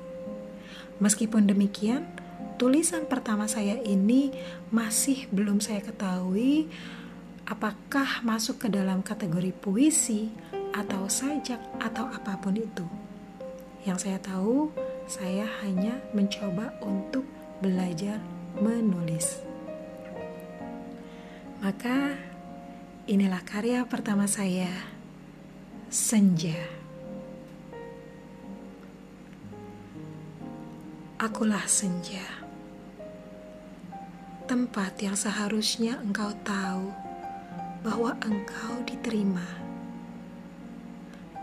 Meskipun 1.04 1.52
demikian, 1.52 2.08
tulisan 2.56 3.06
pertama 3.12 3.46
saya 3.46 3.76
ini 3.84 4.32
masih 4.72 5.28
belum 5.36 5.60
saya 5.60 5.84
ketahui 5.84 6.72
apakah 7.48 8.28
masuk 8.28 8.68
ke 8.68 8.68
dalam 8.68 9.00
kategori 9.00 9.56
puisi 9.56 10.28
atau 10.76 11.08
sajak 11.08 11.58
atau 11.80 12.12
apa 12.12 12.36
pun 12.44 12.60
itu. 12.60 12.84
Yang 13.88 14.04
saya 14.04 14.20
tahu, 14.20 14.68
saya 15.08 15.48
hanya 15.64 15.96
mencoba 16.12 16.76
untuk 16.84 17.24
belajar 17.64 18.20
menulis. 18.60 19.40
Maka 21.64 22.20
inilah 23.08 23.42
karya 23.48 23.88
pertama 23.88 24.28
saya, 24.28 24.70
Senja. 25.88 26.76
Akulah 31.18 31.66
senja, 31.66 32.22
tempat 34.46 35.02
yang 35.02 35.18
seharusnya 35.18 35.98
engkau 35.98 36.30
tahu 36.46 37.07
bahwa 37.82 38.18
engkau 38.24 38.82
diterima, 38.86 39.46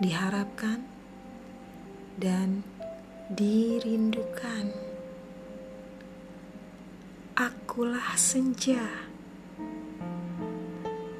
diharapkan, 0.00 0.82
dan 2.18 2.62
dirindukan. 3.30 4.70
Akulah 7.34 8.14
senja, 8.14 8.86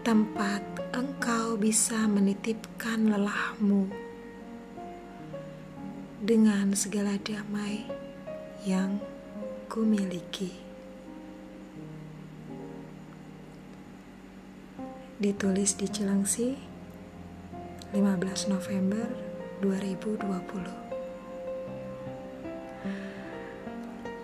tempat 0.06 0.62
engkau 0.94 1.58
bisa 1.58 2.06
menitipkan 2.06 3.10
lelahmu 3.10 3.90
dengan 6.22 6.70
segala 6.78 7.18
damai 7.18 7.82
yang 8.62 9.02
kumiliki. 9.66 10.63
Ditulis 15.14 15.78
di 15.78 15.86
Cilengsi 15.86 16.58
15 17.94 18.50
November 18.50 19.06
2020. 19.62 20.26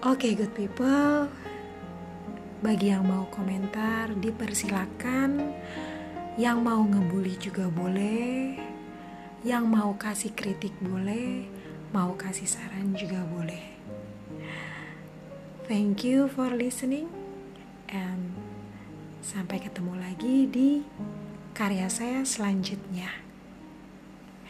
Oke 0.02 0.18
okay, 0.18 0.32
good 0.34 0.50
people, 0.50 1.30
bagi 2.58 2.90
yang 2.90 3.06
mau 3.06 3.30
komentar 3.30 4.10
dipersilakan, 4.18 5.54
yang 6.34 6.58
mau 6.58 6.82
ngebully 6.82 7.38
juga 7.38 7.70
boleh, 7.70 8.58
yang 9.46 9.70
mau 9.70 9.94
kasih 9.94 10.34
kritik 10.34 10.74
boleh, 10.82 11.46
mau 11.94 12.18
kasih 12.18 12.50
saran 12.50 12.98
juga 12.98 13.22
boleh. 13.30 13.78
Thank 15.70 16.02
you 16.02 16.26
for 16.26 16.50
listening 16.50 17.06
and 17.86 18.39
sampai 19.20 19.60
ketemu 19.60 20.00
lagi 20.00 20.48
di 20.48 20.70
karya 21.52 21.92
saya 21.92 22.24
selanjutnya. 22.24 23.12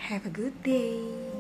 Have 0.07 0.27
a 0.27 0.33
good 0.33 0.55
day. 0.63 1.40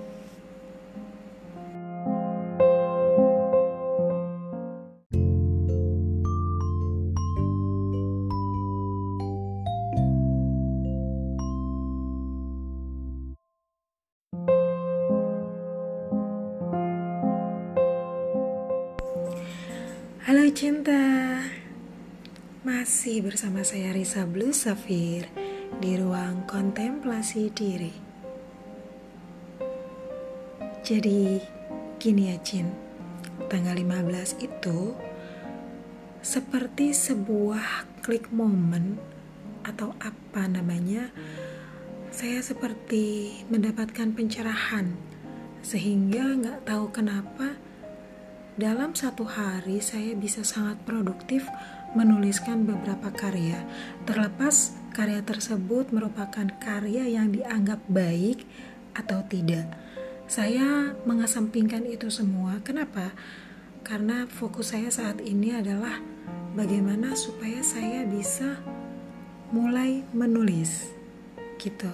Bersama 23.21 23.61
saya 23.61 23.93
Risa 23.93 24.25
Blue 24.25 24.49
Safir 24.49 25.29
Di 25.77 25.93
ruang 26.01 26.49
kontemplasi 26.49 27.53
diri. 27.53 27.93
Jadi 30.81 31.37
gini 32.01 32.33
ya 32.33 32.41
Cin 32.41 32.73
Tanggal 33.53 33.77
15 33.77 34.41
itu 34.41 34.97
Seperti 36.25 36.97
sebuah 36.97 38.01
klik 38.01 38.33
momen 38.33 38.97
Atau 39.69 39.93
apa 40.01 40.49
namanya 40.49 41.13
Saya 42.09 42.41
seperti 42.41 43.37
mendapatkan 43.53 44.17
pencerahan 44.17 44.97
Sehingga 45.61 46.41
nggak 46.41 46.65
tahu 46.65 46.89
kenapa 46.89 47.61
dalam 48.61 48.93
satu 48.93 49.25
hari, 49.25 49.81
saya 49.81 50.13
bisa 50.13 50.45
sangat 50.45 50.85
produktif 50.85 51.49
menuliskan 51.95 52.67
beberapa 52.67 53.11
karya, 53.11 53.67
terlepas 54.07 54.79
karya 54.95 55.23
tersebut 55.23 55.91
merupakan 55.91 56.47
karya 56.63 57.07
yang 57.07 57.35
dianggap 57.35 57.83
baik 57.91 58.47
atau 58.95 59.23
tidak. 59.27 59.67
Saya 60.31 60.95
mengesampingkan 61.03 61.87
itu 61.91 62.07
semua. 62.07 62.63
Kenapa? 62.63 63.11
Karena 63.83 64.31
fokus 64.31 64.71
saya 64.71 64.87
saat 64.93 65.19
ini 65.19 65.57
adalah 65.57 65.99
bagaimana 66.55 67.19
supaya 67.19 67.63
saya 67.67 68.07
bisa 68.07 68.63
mulai 69.51 70.07
menulis, 70.15 70.95
gitu. 71.59 71.91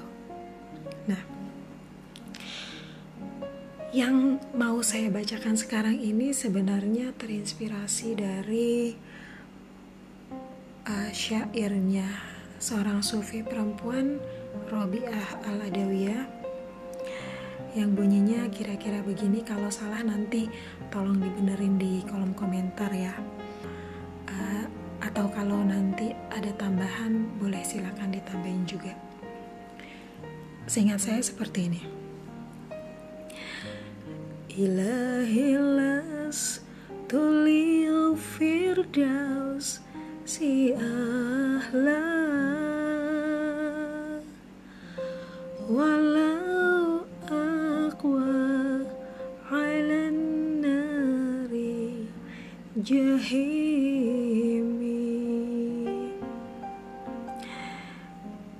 Nah, 1.08 1.22
yang 3.96 4.36
mau 4.52 4.84
saya 4.84 5.08
bacakan 5.08 5.56
sekarang 5.56 5.96
ini 5.96 6.36
sebenarnya 6.36 7.16
terinspirasi 7.16 8.08
dari 8.20 8.92
uh, 10.86 11.10
syairnya 11.10 12.06
seorang 12.62 13.02
sufi 13.02 13.42
perempuan 13.42 14.22
Robiah 14.70 15.42
Al-Adawiyah 15.44 16.24
yang 17.76 17.92
bunyinya 17.92 18.48
kira-kira 18.48 19.04
begini 19.04 19.44
kalau 19.44 19.68
salah 19.68 20.00
nanti 20.00 20.48
tolong 20.88 21.20
dibenerin 21.20 21.76
di 21.76 22.00
kolom 22.08 22.32
komentar 22.32 22.88
ya. 22.88 23.12
Uh, 24.32 24.64
atau 25.04 25.28
kalau 25.28 25.60
nanti 25.60 26.16
ada 26.32 26.48
tambahan 26.56 27.28
boleh 27.36 27.60
silakan 27.60 28.16
ditambahin 28.16 28.64
juga. 28.64 28.96
Seingat 30.64 31.04
saya 31.04 31.20
seperti 31.20 31.68
ini. 31.68 31.84
Ilahilas 34.56 35.60
tulil 37.12 38.16
firdaus 38.16 39.85
si 40.36 40.68
ahla 40.76 42.04
Walau 45.64 47.08
aqwa 47.24 48.36
alan 49.48 50.20
nari 50.60 52.04
jahimi. 52.76 53.48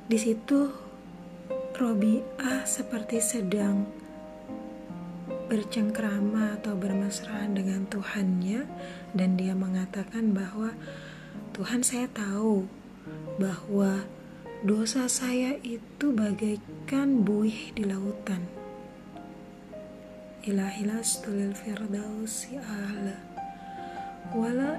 Di 0.09 0.17
situ 0.17 0.73
Robiah 1.77 2.65
seperti 2.65 3.21
sedang 3.21 3.85
bercengkrama 5.53 6.57
atau 6.57 6.73
bermesraan 6.73 7.53
dengan 7.53 7.85
Tuhannya 7.85 8.65
dan 9.13 9.37
dia 9.37 9.53
mengatakan 9.53 10.33
bahwa 10.33 10.73
Tuhan 11.57 11.81
saya 11.81 12.05
tahu 12.13 12.69
bahwa 13.41 14.05
dosa 14.61 15.09
saya 15.09 15.57
itu 15.65 16.13
bagaikan 16.13 17.25
buih 17.25 17.73
di 17.73 17.81
lautan. 17.89 18.45
Ilahilas 20.45 21.25
tulil 21.25 21.57
firdausi 21.57 22.61
ala. 22.61 23.17
Wala 24.37 24.77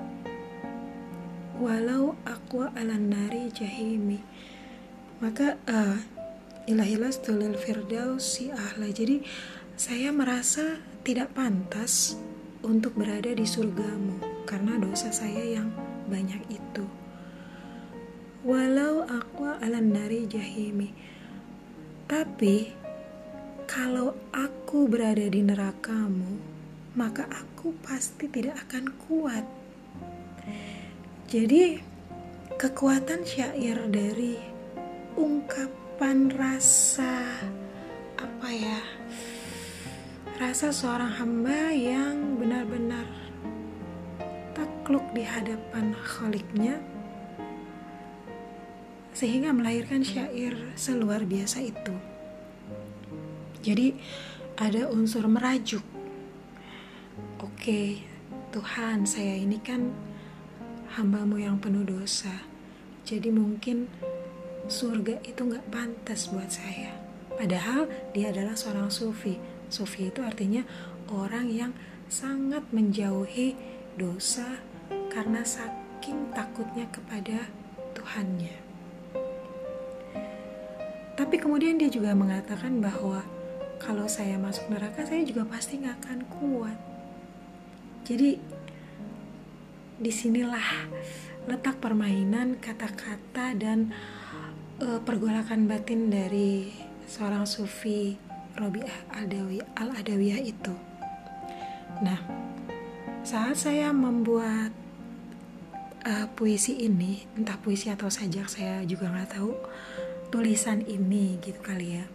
walau 1.58 2.14
aku 2.30 2.70
alan 2.78 3.10
nari 3.10 3.50
jahimi. 3.50 4.22
Maka 5.18 5.58
uh, 5.66 5.98
ilahilas 6.70 7.26
tulil 7.26 7.58
firdausi 7.58 8.54
ahla 8.54 8.94
jadi 8.94 9.26
saya 9.74 10.14
merasa 10.14 10.78
tidak 11.02 11.34
pantas 11.34 12.22
untuk 12.62 12.94
berada 12.94 13.34
di 13.34 13.50
surgamu 13.50 14.46
karena 14.46 14.78
dosa 14.78 15.10
saya 15.10 15.42
yang 15.42 15.87
banyak 16.08 16.42
itu. 16.50 16.86
Walau 18.48 19.04
aku 19.04 19.46
alan 19.60 19.92
nari 19.92 20.24
jahimi, 20.26 20.96
tapi 22.08 22.72
kalau 23.68 24.16
aku 24.32 24.88
berada 24.88 25.28
di 25.28 25.44
nerakamu, 25.44 26.40
maka 26.96 27.28
aku 27.28 27.76
pasti 27.84 28.32
tidak 28.32 28.56
akan 28.68 28.86
kuat. 29.06 29.46
Jadi, 31.28 31.84
kekuatan 32.56 33.28
syair 33.28 33.84
dari 33.92 34.40
ungkapan 35.20 36.32
rasa 36.32 37.44
apa 38.16 38.50
ya? 38.56 38.80
rasa 40.38 40.70
seorang 40.70 41.18
hamba 41.18 41.74
yang 41.74 42.38
benar-benar 42.38 43.27
takluk 44.88 45.12
di 45.12 45.20
hadapan 45.20 45.92
khaliknya 46.00 46.80
sehingga 49.12 49.52
melahirkan 49.52 50.00
syair 50.00 50.56
seluar 50.80 51.28
biasa 51.28 51.60
itu. 51.60 51.92
Jadi 53.68 54.00
ada 54.56 54.88
unsur 54.88 55.28
merajuk. 55.28 55.84
Oke 57.44 58.00
Tuhan 58.56 59.04
saya 59.04 59.36
ini 59.36 59.60
kan 59.60 59.92
hambamu 60.96 61.36
yang 61.36 61.60
penuh 61.60 61.84
dosa. 61.84 62.48
Jadi 63.04 63.28
mungkin 63.28 63.92
surga 64.72 65.20
itu 65.28 65.52
nggak 65.52 65.68
pantas 65.68 66.32
buat 66.32 66.48
saya. 66.48 66.96
Padahal 67.36 67.92
dia 68.16 68.32
adalah 68.32 68.56
seorang 68.56 68.88
sufi. 68.88 69.36
Sufi 69.68 70.08
itu 70.08 70.24
artinya 70.24 70.64
orang 71.12 71.52
yang 71.52 71.76
sangat 72.08 72.64
menjauhi 72.72 73.76
dosa 73.98 74.62
karena 75.18 75.42
saking 75.42 76.30
takutnya 76.30 76.86
kepada 76.94 77.50
Tuhannya. 77.98 78.54
Tapi 81.18 81.36
kemudian 81.42 81.82
dia 81.82 81.90
juga 81.90 82.14
mengatakan 82.14 82.78
bahwa 82.78 83.26
kalau 83.82 84.06
saya 84.06 84.38
masuk 84.38 84.70
neraka 84.70 85.10
saya 85.10 85.26
juga 85.26 85.42
pasti 85.50 85.82
nggak 85.82 85.98
akan 86.06 86.20
kuat. 86.30 86.78
Jadi 88.06 88.38
di 89.98 90.12
sinilah 90.14 90.86
letak 91.50 91.82
permainan 91.82 92.62
kata-kata 92.62 93.58
dan 93.58 93.90
uh, 94.86 95.02
pergolakan 95.02 95.66
batin 95.66 96.14
dari 96.14 96.70
seorang 97.10 97.50
sufi 97.50 98.14
Robiah 98.54 99.10
Al-Adawiyah 99.18 100.42
itu. 100.46 100.78
Nah, 102.06 102.22
saat 103.26 103.58
saya 103.58 103.90
membuat 103.90 104.86
uh, 106.06 106.28
puisi 106.38 106.86
ini, 106.86 107.26
entah 107.34 107.58
puisi 107.58 107.90
atau 107.90 108.12
sajak 108.12 108.52
saya 108.52 108.84
juga 108.84 109.10
nggak 109.10 109.40
tahu, 109.40 109.56
tulisan 110.30 110.84
ini 110.86 111.40
gitu 111.42 111.58
kali 111.64 112.02
ya. 112.02 112.06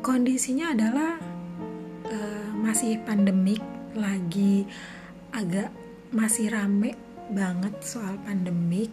Kondisinya 0.00 0.72
adalah 0.72 1.18
uh, 2.08 2.50
masih 2.56 3.02
pandemik, 3.02 3.60
lagi 3.96 4.68
agak 5.34 5.72
masih 6.14 6.48
rame 6.48 6.94
banget 7.32 7.74
soal 7.82 8.14
pandemik 8.22 8.88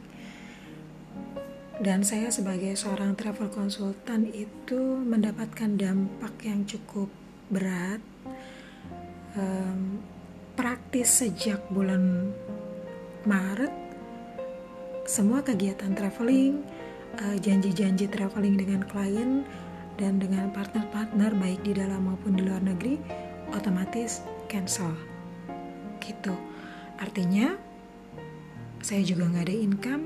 dan 1.83 2.05
saya 2.05 2.31
sebagai 2.31 2.73
seorang 2.79 3.17
travel 3.17 3.51
konsultan 3.51 4.29
itu 4.31 4.79
mendapatkan 5.03 5.75
dampak 5.75 6.33
yang 6.45 6.63
cukup 6.63 7.11
berat 7.51 7.99
um, 9.35 9.99
praktis 10.53 11.21
sejak 11.25 11.61
bulan 11.73 12.29
Maret 13.25 13.73
semua 15.03 15.41
kegiatan 15.41 15.91
traveling 15.97 16.61
uh, 17.19 17.37
janji-janji 17.41 18.05
traveling 18.07 18.55
dengan 18.55 18.85
klien 18.85 19.43
dan 19.97 20.17
dengan 20.17 20.49
partner-partner 20.53 21.33
baik 21.37 21.61
di 21.65 21.73
dalam 21.77 22.09
maupun 22.09 22.33
di 22.33 22.41
luar 22.45 22.61
negeri 22.61 22.97
otomatis 23.53 24.25
cancel. 24.49 24.93
Gitu. 26.01 26.33
Artinya 26.97 27.53
saya 28.81 29.01
juga 29.05 29.29
nggak 29.29 29.45
ada 29.45 29.57
income 29.57 30.05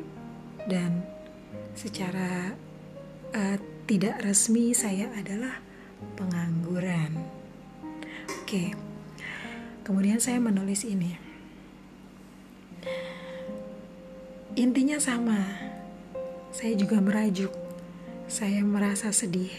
dan 0.67 1.03
secara 1.75 2.55
uh, 3.31 3.57
tidak 3.87 4.19
resmi 4.23 4.75
saya 4.75 5.07
adalah 5.15 5.63
pengangguran. 6.19 7.15
Oke, 8.43 8.75
Kemudian 9.87 10.19
saya 10.19 10.35
menulis 10.43 10.83
ini. 10.83 11.15
Intinya 14.59 14.99
sama. 14.99 15.39
Saya 16.51 16.75
juga 16.75 16.99
merajuk. 16.99 17.55
Saya 18.27 18.67
merasa 18.67 19.15
sedih. 19.15 19.55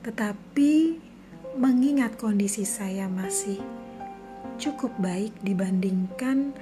Tetapi 0.00 0.96
mengingat 1.60 2.16
kondisi 2.16 2.64
saya 2.64 3.12
masih 3.12 3.60
cukup 4.56 4.96
baik 4.96 5.36
dibandingkan 5.44 6.56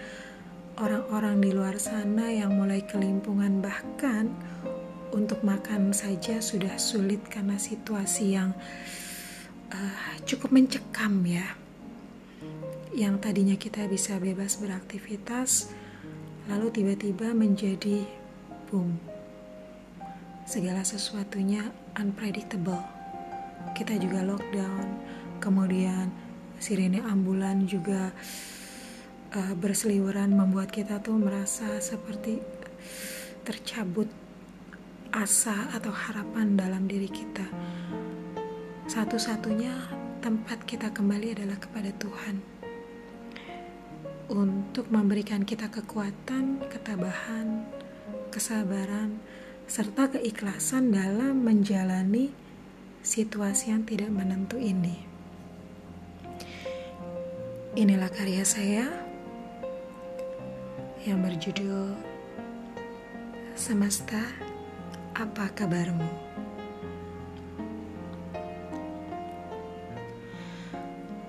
orang-orang 0.75 1.39
di 1.39 1.55
luar 1.55 1.79
sana 1.79 2.27
yang 2.35 2.59
mulai 2.59 2.83
kelimpungan 2.83 3.63
bahkan 3.63 4.35
untuk 5.15 5.47
makan 5.47 5.95
saja 5.95 6.43
sudah 6.43 6.75
sulit 6.75 7.23
karena 7.31 7.55
situasi 7.55 8.35
yang 8.35 8.51
uh, 9.71 10.15
cukup 10.27 10.51
mencekam 10.51 11.23
ya 11.23 11.64
yang 12.95 13.19
tadinya 13.19 13.59
kita 13.59 13.91
bisa 13.91 14.23
bebas 14.23 14.63
beraktivitas 14.63 15.75
lalu 16.47 16.71
tiba-tiba 16.71 17.35
menjadi 17.35 18.07
boom. 18.71 18.95
Segala 20.47 20.87
sesuatunya 20.87 21.75
unpredictable. 21.99 22.79
Kita 23.75 23.99
juga 23.99 24.23
lockdown 24.23 24.87
kemudian 25.43 26.15
sirene 26.63 27.03
ambulan 27.03 27.67
juga 27.67 28.15
uh, 29.35 29.55
berseliweran 29.59 30.31
membuat 30.31 30.71
kita 30.71 31.03
tuh 31.03 31.19
merasa 31.19 31.83
seperti 31.83 32.39
tercabut 33.43 34.07
asa 35.11 35.67
atau 35.75 35.91
harapan 35.91 36.55
dalam 36.55 36.87
diri 36.87 37.11
kita. 37.11 37.47
Satu-satunya 38.87 39.75
tempat 40.23 40.63
kita 40.63 40.95
kembali 40.95 41.35
adalah 41.35 41.59
kepada 41.59 41.91
Tuhan 41.99 42.54
untuk 44.29 44.89
memberikan 44.89 45.45
kita 45.45 45.69
kekuatan, 45.69 46.65
ketabahan, 46.73 47.69
kesabaran, 48.33 49.21
serta 49.69 50.13
keikhlasan 50.17 50.93
dalam 50.93 51.45
menjalani 51.45 52.33
situasi 53.05 53.73
yang 53.73 53.85
tidak 53.85 54.09
menentu 54.09 54.57
ini. 54.57 55.05
Inilah 57.75 58.09
karya 58.09 58.47
saya 58.47 58.87
yang 61.05 61.21
berjudul 61.21 61.93
Semesta, 63.55 64.19
apa 65.15 65.47
kabarmu? 65.55 66.35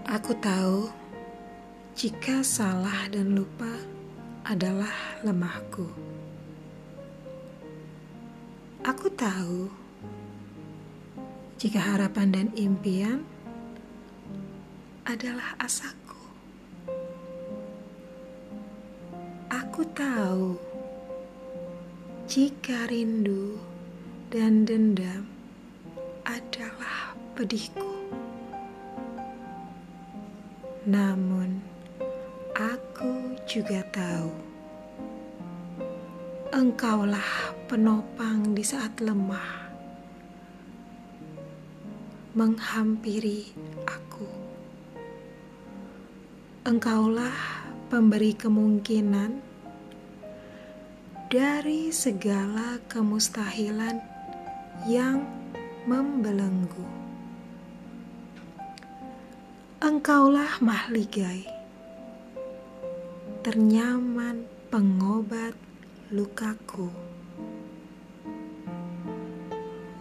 Aku 0.10 0.34
tahu 0.42 1.05
jika 1.96 2.44
salah 2.44 3.08
dan 3.08 3.40
lupa 3.40 3.72
adalah 4.44 4.92
lemahku. 5.24 5.88
Aku 8.84 9.08
tahu 9.16 9.72
jika 11.56 11.80
harapan 11.80 12.36
dan 12.36 12.48
impian 12.60 13.24
adalah 15.08 15.56
asaku. 15.56 16.20
Aku 19.48 19.88
tahu 19.96 20.60
jika 22.28 22.92
rindu 22.92 23.56
dan 24.36 24.68
dendam 24.68 25.32
adalah 26.28 27.16
pedihku. 27.40 27.88
Namun, 30.84 31.75
Aku 33.06 33.38
juga 33.46 33.86
tahu. 33.94 34.34
Engkaulah 36.50 37.54
penopang 37.70 38.58
di 38.58 38.66
saat 38.66 38.98
lemah. 38.98 39.70
Menghampiri 42.34 43.54
aku. 43.86 44.26
Engkaulah 46.66 47.70
pemberi 47.94 48.34
kemungkinan 48.34 49.38
Dari 51.30 51.94
segala 51.94 52.82
kemustahilan 52.90 54.02
yang 54.90 55.22
membelenggu. 55.86 56.90
Engkaulah 59.78 60.58
mahligai 60.58 61.55
ternyaman 63.46 64.50
pengobat 64.74 65.54
lukaku. 66.10 66.90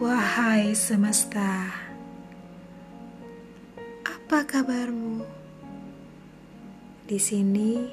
Wahai 0.01 0.73
semesta, 0.73 1.69
apa 4.01 4.41
kabarmu? 4.49 5.21
Di 7.05 7.21
sini 7.21 7.85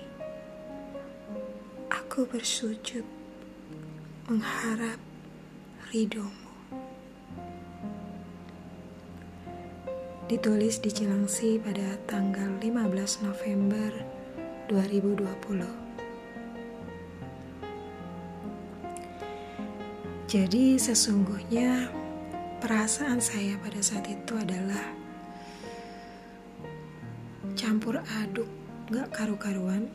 aku 1.92 2.24
bersujud 2.24 3.04
mengharap 4.32 4.96
ridhomu. 5.92 6.48
Ditulis 10.32 10.80
di 10.80 10.88
Cilangsi 10.88 11.60
pada 11.60 12.00
tanggal 12.08 12.56
15 12.56 13.28
November 13.28 14.11
2020. 14.68 15.82
Jadi 20.26 20.80
sesungguhnya 20.80 21.92
perasaan 22.62 23.20
saya 23.20 23.58
pada 23.60 23.82
saat 23.82 24.08
itu 24.08 24.32
adalah 24.38 24.80
campur 27.58 28.00
aduk 28.22 28.48
gak 28.88 29.12
karu-karuan 29.12 29.92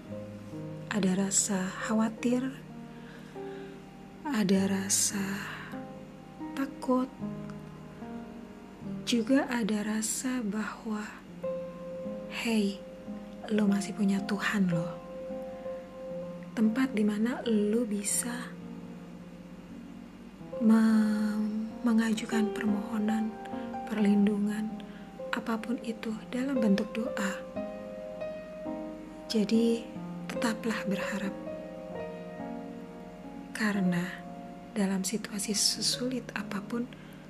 ada 0.94 1.16
rasa 1.18 1.68
khawatir 1.88 2.44
ada 4.24 4.62
rasa 4.70 5.26
takut 6.54 7.10
juga 9.08 9.48
ada 9.50 9.82
rasa 9.82 10.44
bahwa 10.46 11.02
hey 12.30 12.78
lo 13.52 13.64
masih 13.64 13.96
punya 13.96 14.20
Tuhan 14.28 14.68
lo. 14.68 14.88
Tempat 16.52 16.92
di 16.92 17.06
mana 17.06 17.40
lo 17.46 17.86
bisa 17.88 18.34
mengajukan 21.86 22.52
permohonan 22.52 23.30
perlindungan 23.88 24.68
apa 25.32 25.56
pun 25.56 25.80
itu 25.86 26.12
dalam 26.34 26.60
bentuk 26.60 26.90
doa. 26.92 27.32
Jadi 29.32 29.86
tetaplah 30.28 30.82
berharap. 30.90 31.36
Karena 33.56 34.04
dalam 34.76 35.02
situasi 35.06 35.56
sesulit 35.56 36.26
apa 36.36 36.60
pun 36.62 36.84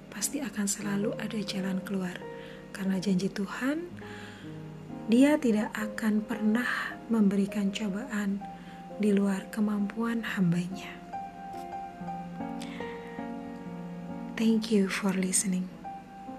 pasti 0.09 0.41
akan 0.41 0.65
selalu 0.65 1.13
ada 1.19 1.39
jalan 1.43 1.77
keluar. 1.83 2.17
Karena 2.73 2.97
janji 2.97 3.29
Tuhan 3.29 3.96
dia 5.07 5.39
tidak 5.39 5.71
akan 5.71 6.19
pernah 6.19 6.67
memberikan 7.07 7.71
cobaan 7.71 8.43
di 8.99 9.15
luar 9.15 9.47
kemampuan 9.47 10.19
hambanya. 10.35 10.91
Thank 14.35 14.69
you 14.69 14.91
for 14.91 15.15
listening. 15.15 15.71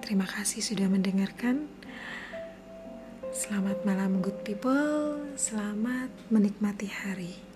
Terima 0.05 0.29
kasih 0.29 0.61
sudah 0.61 0.87
mendengarkan. 0.87 1.67
Selamat 3.33 3.83
malam, 3.89 4.21
good 4.21 4.37
people. 4.45 5.17
Selamat 5.35 6.13
menikmati 6.29 6.93
hari. 6.93 7.48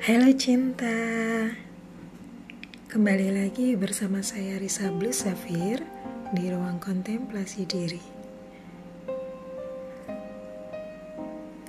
Halo 0.00 0.32
cinta. 0.32 0.96
Kembali 2.88 3.36
lagi 3.36 3.76
bersama 3.76 4.24
saya 4.24 4.56
Risa 4.56 4.88
Blue 4.88 5.12
Safir 5.12 5.84
Di 6.32 6.48
ruang 6.48 6.80
kontemplasi 6.80 7.68
diri. 7.68 8.00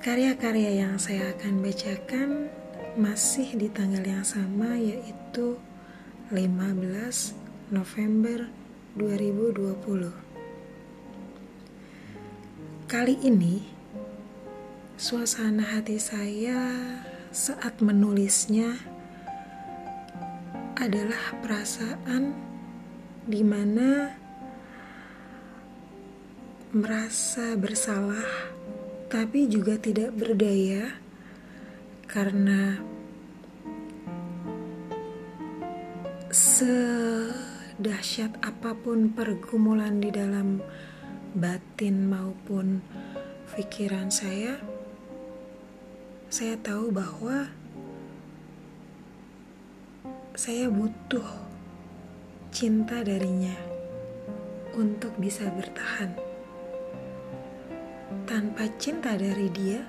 Karya-karya 0.00 0.80
yang 0.80 0.96
saya 0.96 1.36
akan 1.36 1.60
bacakan 1.60 2.48
Masih 2.96 3.52
di 3.52 3.68
tanggal 3.68 4.00
yang 4.00 4.24
sama 4.24 4.80
yaitu 4.80 5.60
15 6.32 7.36
November 7.68 8.48
2020 8.96 10.08
Kali 12.88 13.14
ini 13.28 13.60
suasana 14.96 15.76
hati 15.76 16.00
saya 16.00 17.11
saat 17.32 17.80
menulisnya 17.80 18.76
adalah 20.76 21.32
perasaan 21.40 22.36
di 23.24 23.40
mana 23.40 24.12
merasa 26.76 27.56
bersalah, 27.56 28.52
tapi 29.08 29.48
juga 29.48 29.80
tidak 29.80 30.12
berdaya 30.12 30.92
karena 32.04 32.76
sedahsyat 36.28 36.84
apa 38.44 38.76
pun 38.76 39.08
pergumulan 39.08 40.04
di 40.04 40.12
dalam 40.12 40.60
batin 41.32 42.12
maupun 42.12 42.84
pikiran 43.56 44.12
saya 44.12 44.71
saya 46.32 46.56
tahu 46.64 46.88
bahwa 46.88 47.44
saya 50.32 50.72
butuh 50.72 51.28
cinta 52.48 53.04
darinya 53.04 53.52
untuk 54.72 55.12
bisa 55.20 55.44
bertahan. 55.52 56.16
Tanpa 58.24 58.64
cinta 58.80 59.12
dari 59.12 59.52
dia, 59.52 59.84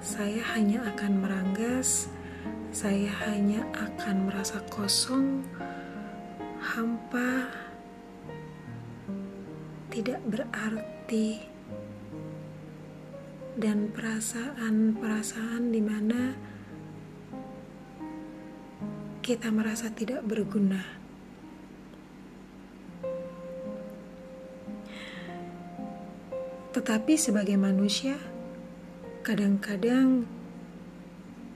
saya 0.00 0.40
hanya 0.56 0.80
akan 0.96 1.12
meranggas, 1.20 2.08
saya 2.72 3.12
hanya 3.28 3.68
akan 3.76 4.32
merasa 4.32 4.64
kosong, 4.72 5.44
hampa, 6.56 7.52
tidak 9.92 10.24
berarti 10.24 11.52
dan 13.54 13.94
perasaan-perasaan 13.94 15.70
di 15.70 15.82
mana 15.82 16.20
kita 19.24 19.48
merasa 19.54 19.88
tidak 19.94 20.26
berguna. 20.26 20.82
Tetapi 26.74 27.14
sebagai 27.14 27.54
manusia, 27.54 28.18
kadang-kadang 29.22 30.26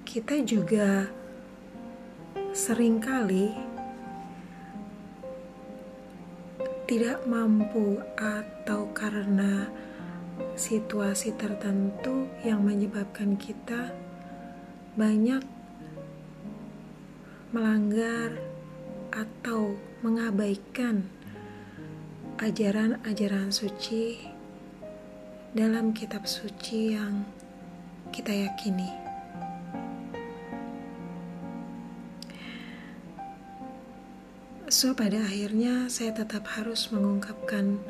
kita 0.07 0.41
juga 0.47 1.11
sering 2.57 3.03
kali 3.03 3.53
tidak 6.89 7.21
mampu 7.29 8.01
atau 8.17 8.89
karena 8.97 9.69
situasi 10.59 11.39
tertentu 11.39 12.27
yang 12.43 12.67
menyebabkan 12.67 13.39
kita 13.39 13.95
banyak 14.99 15.41
melanggar 17.55 18.35
atau 19.15 19.79
mengabaikan 20.03 21.07
ajaran-ajaran 22.43 23.55
suci 23.55 24.19
dalam 25.55 25.95
kitab 25.95 26.27
suci 26.27 26.99
yang 26.99 27.23
kita 28.11 28.35
yakini. 28.35 28.91
So, 34.69 34.93
pada 34.93 35.25
akhirnya 35.25 35.89
saya 35.89 36.13
tetap 36.13 36.45
harus 36.53 36.93
mengungkapkan 36.93 37.81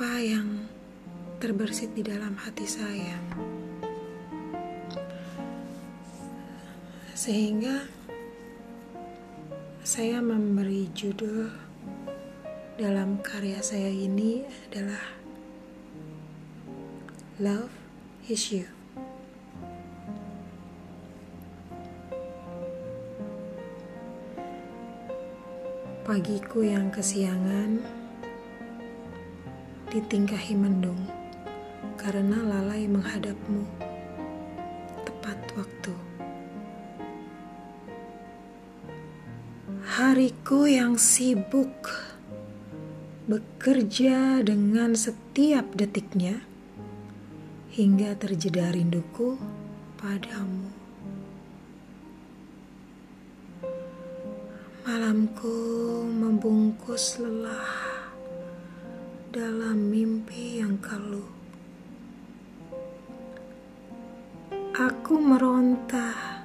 apa 0.00 0.16
yang 0.16 0.64
terbersit 1.44 1.92
di 1.92 2.00
dalam 2.00 2.32
hati 2.32 2.64
saya. 2.64 3.20
Sehingga 7.12 7.84
saya 9.84 10.24
memberi 10.24 10.88
judul 10.96 11.52
dalam 12.80 13.20
karya 13.20 13.60
saya 13.60 13.92
ini 13.92 14.40
adalah 14.72 15.04
Love 17.36 17.76
is 18.24 18.48
You. 18.48 18.72
Pagiku 26.08 26.64
yang 26.64 26.88
kesiangan 26.88 27.99
ditingkahi 29.90 30.54
mendung 30.54 31.02
karena 31.98 32.38
lalai 32.46 32.86
menghadapmu 32.86 33.66
tepat 35.02 35.38
waktu. 35.58 35.94
Hariku 39.98 40.70
yang 40.70 40.94
sibuk 40.94 41.90
bekerja 43.26 44.46
dengan 44.46 44.94
setiap 44.94 45.74
detiknya 45.74 46.38
hingga 47.74 48.14
terjeda 48.14 48.70
rinduku 48.70 49.34
padamu. 49.98 50.70
Malamku 54.86 55.58
membungkus 56.06 57.18
lelah 57.18 57.89
dalam 59.30 59.94
mimpi 59.94 60.58
yang 60.58 60.74
keluh. 60.82 61.30
Aku 64.74 65.22
meronta, 65.22 66.42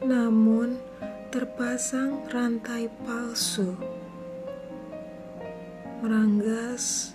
namun 0.00 0.80
terpasang 1.28 2.24
rantai 2.32 2.88
palsu, 3.04 3.76
meranggas 6.00 7.12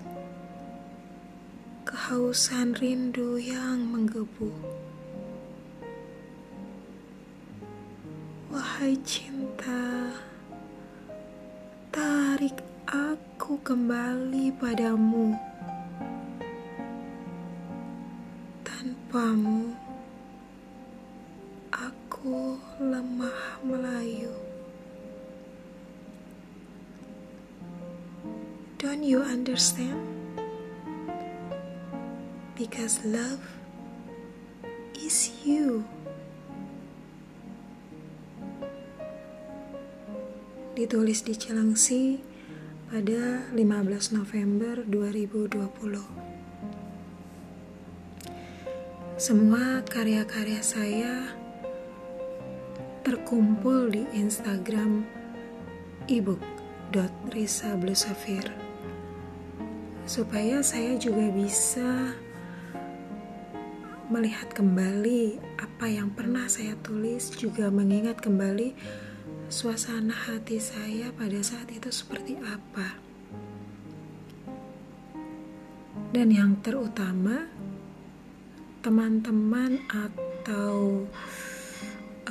kehausan 1.82 2.78
rindu 2.78 3.42
yang 3.42 3.82
menggebu. 3.90 4.54
Wahai 8.54 8.94
cinta, 9.02 10.14
aku 13.52 13.76
kembali 13.76 14.48
padamu. 14.64 15.36
Tanpamu, 18.64 19.76
aku 21.76 22.56
lemah 22.80 23.60
melayu. 23.60 24.32
Don't 28.80 29.04
you 29.04 29.20
understand? 29.20 30.00
Because 32.56 33.04
love 33.04 33.44
is 34.96 35.28
you. 35.44 35.84
Ditulis 40.80 41.28
di 41.28 41.36
Cilengsi 41.36 42.31
pada 42.92 43.48
15 43.56 44.20
November 44.20 44.84
2020. 44.84 45.56
Semua 49.16 49.80
karya-karya 49.88 50.60
saya 50.60 51.32
terkumpul 53.08 53.96
di 53.96 54.04
Instagram 54.12 55.08
ebook.risablusafir 56.12 58.52
supaya 60.04 60.60
saya 60.60 61.00
juga 61.00 61.32
bisa 61.32 62.12
melihat 64.12 64.52
kembali 64.52 65.40
apa 65.64 65.88
yang 65.88 66.12
pernah 66.12 66.52
saya 66.52 66.76
tulis 66.84 67.32
juga 67.40 67.72
mengingat 67.72 68.20
kembali 68.20 68.76
suasana 69.52 70.16
hati 70.16 70.64
saya 70.64 71.12
pada 71.12 71.44
saat 71.44 71.68
itu 71.76 71.92
seperti 71.92 72.40
apa. 72.40 72.96
Dan 76.16 76.32
yang 76.32 76.64
terutama, 76.64 77.52
teman-teman 78.80 79.84
atau 79.92 81.04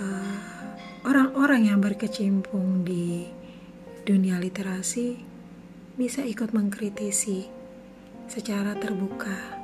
uh, 0.00 0.64
orang-orang 1.04 1.68
uh, 1.68 1.68
yang 1.76 1.80
berkecimpung 1.84 2.88
di 2.88 3.28
dunia 4.08 4.40
literasi 4.40 5.20
bisa 6.00 6.24
ikut 6.24 6.56
mengkritisi 6.56 7.44
secara 8.32 8.72
terbuka, 8.80 9.60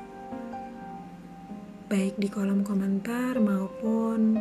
baik 1.89 2.21
di 2.21 2.29
kolom 2.29 2.61
komentar 2.61 3.41
maupun 3.41 4.37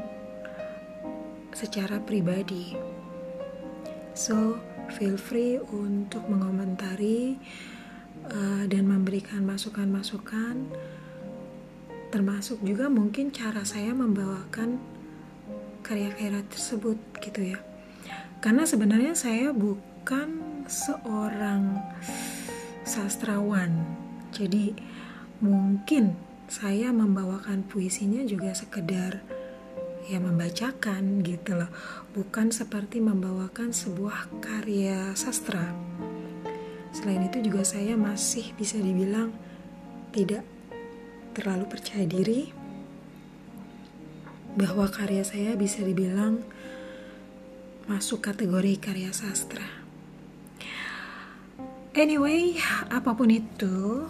secara 1.55 2.03
pribadi. 2.03 2.94
So, 4.15 4.55
feel 4.95 5.19
free 5.19 5.59
untuk 5.59 6.23
mengomentari 6.31 7.35
uh, 8.31 8.63
dan 8.63 8.87
memberikan 8.87 9.43
masukan-masukan. 9.43 10.71
Termasuk 12.15 12.63
juga 12.63 12.87
mungkin 12.87 13.35
cara 13.35 13.67
saya 13.67 13.91
membawakan 13.91 14.79
karya-karya 15.83 16.47
tersebut 16.47 16.95
gitu 17.19 17.43
ya. 17.43 17.59
Karena 18.39 18.63
sebenarnya 18.63 19.19
saya 19.19 19.51
bukan 19.51 20.63
seorang 20.71 21.75
sastrawan. 22.87 23.83
Jadi 24.31 24.79
mungkin 25.43 26.15
saya 26.47 26.95
membawakan 26.95 27.67
puisinya 27.67 28.23
juga 28.23 28.55
sekedar 28.55 29.34
ya 30.05 30.21
membacakan 30.21 31.25
gitu 31.25 31.57
loh 31.57 31.69
bukan 32.13 32.53
seperti 32.53 33.01
membawakan 33.01 33.73
sebuah 33.73 34.29
karya 34.41 35.13
sastra 35.17 35.73
selain 36.95 37.27
itu 37.27 37.43
juga 37.43 37.65
saya 37.65 37.97
masih 37.99 38.55
bisa 38.55 38.79
dibilang 38.79 39.33
tidak 40.15 40.47
terlalu 41.35 41.67
percaya 41.67 42.07
diri 42.07 42.65
bahwa 44.55 44.87
karya 44.87 45.27
saya 45.27 45.51
bisa 45.59 45.83
dibilang 45.83 46.39
masuk 47.85 48.23
kategori 48.23 48.79
karya 48.79 49.11
sastra. 49.11 49.67
Anyway, 51.95 52.59
apa 52.91 53.11
pun 53.15 53.31
itu, 53.31 54.03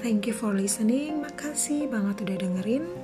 thank 0.00 0.24
you 0.28 0.34
for 0.36 0.52
listening. 0.52 1.20
Makasih 1.20 1.88
banget 1.88 2.24
udah 2.24 2.36
dengerin. 2.40 3.03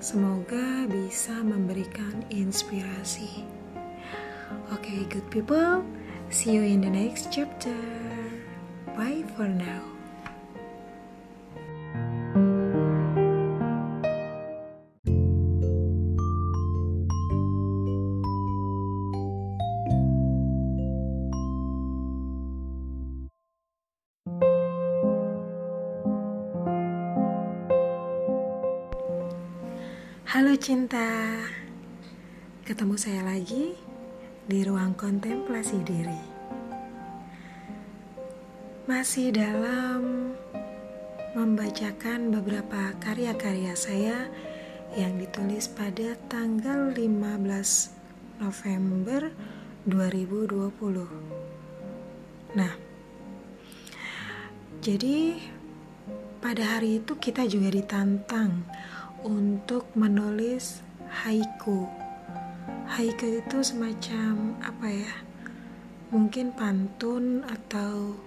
Semoga 0.00 0.88
bisa 0.88 1.44
memberikan 1.44 2.24
inspirasi. 2.32 3.44
Oke, 4.72 4.88
okay, 4.88 5.00
good 5.12 5.28
people. 5.28 5.84
See 6.32 6.56
you 6.56 6.64
in 6.64 6.80
the 6.80 6.88
next 6.88 7.28
chapter. 7.28 7.76
Bye 8.96 9.28
for 9.36 9.44
now. 9.44 9.99
Cinta, 30.60 31.40
ketemu 32.68 32.92
saya 33.00 33.24
lagi 33.24 33.80
di 34.44 34.60
ruang 34.60 34.92
kontemplasi 34.92 35.80
diri. 35.88 36.20
Masih 38.84 39.32
dalam 39.32 40.36
membacakan 41.32 42.28
beberapa 42.28 42.92
karya-karya 43.00 43.72
saya 43.72 44.28
yang 45.00 45.16
ditulis 45.16 45.64
pada 45.64 46.12
tanggal 46.28 46.92
15 46.92 48.44
November 48.44 49.32
2020. 49.88 52.52
Nah, 52.52 52.76
jadi 54.84 55.40
pada 56.44 56.76
hari 56.76 57.00
itu 57.00 57.16
kita 57.16 57.48
juga 57.48 57.72
ditantang 57.72 58.68
untuk 59.24 59.88
menulis 59.96 60.80
haiku. 61.22 61.88
Haiku 62.90 63.40
itu 63.42 63.58
semacam 63.62 64.56
apa 64.64 64.86
ya? 64.88 65.14
Mungkin 66.10 66.52
pantun 66.56 67.46
atau 67.46 68.18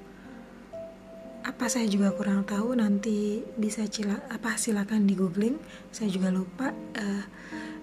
apa 1.44 1.68
saya 1.68 1.92
juga 1.92 2.16
kurang 2.16 2.48
tahu 2.48 2.80
nanti 2.80 3.44
bisa 3.60 3.84
cila, 3.84 4.16
apa 4.32 4.56
silakan 4.56 5.04
di 5.04 5.12
googling 5.12 5.60
saya 5.92 6.08
juga 6.08 6.32
lupa 6.32 6.72
uh, 6.72 7.24